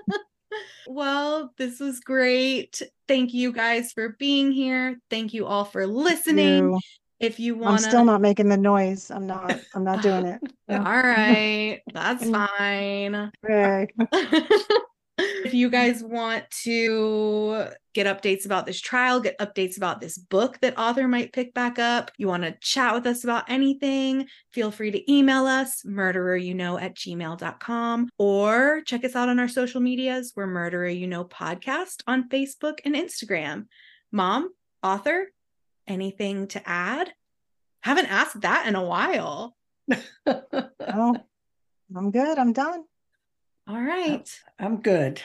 [0.87, 2.83] Well, this was great.
[3.09, 5.01] Thank you guys for being here.
[5.09, 6.73] Thank you all for listening.
[6.73, 6.81] You-
[7.21, 9.11] If you want, I'm still not making the noise.
[9.11, 9.59] I'm not.
[9.75, 10.41] I'm not doing it.
[10.69, 13.33] All right, that's fine.
[13.49, 13.89] Okay.
[15.45, 20.59] if you guys want to get updates about this trial, get updates about this book
[20.61, 24.70] that author might pick back up, you want to chat with us about anything, feel
[24.70, 30.33] free to email us, murdereryouknow at gmail.com, or check us out on our social medias.
[30.35, 33.66] We're Murderer You Know Podcast on Facebook and Instagram.
[34.11, 34.51] Mom,
[34.83, 35.31] author,
[35.87, 37.12] anything to add?
[37.81, 39.55] Haven't asked that in a while.
[40.95, 41.16] Oh,
[41.97, 42.39] I'm good.
[42.39, 42.85] I'm done.
[43.69, 44.41] All uh, right.
[44.59, 45.23] I'm good.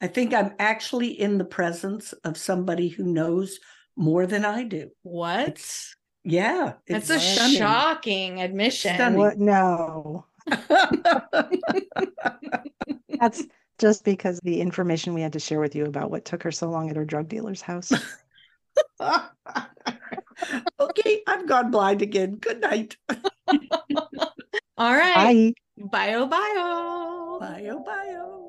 [0.00, 3.60] I think I'm actually in the presence of somebody who knows
[3.96, 4.90] more than I do.
[5.02, 5.48] What?
[5.48, 7.56] It's yeah, That's it's a stunning.
[7.56, 9.14] shocking admission.
[9.14, 9.38] What?
[9.38, 10.26] No.
[13.20, 13.42] That's
[13.78, 16.70] just because the information we had to share with you about what took her so
[16.70, 17.92] long at her drug dealer's house.
[20.80, 22.36] okay, I've gone blind again.
[22.36, 22.96] Good night.
[24.78, 25.14] All right.
[25.14, 25.52] Bye.
[25.78, 27.38] Bio bio.
[27.40, 28.41] Bio bio.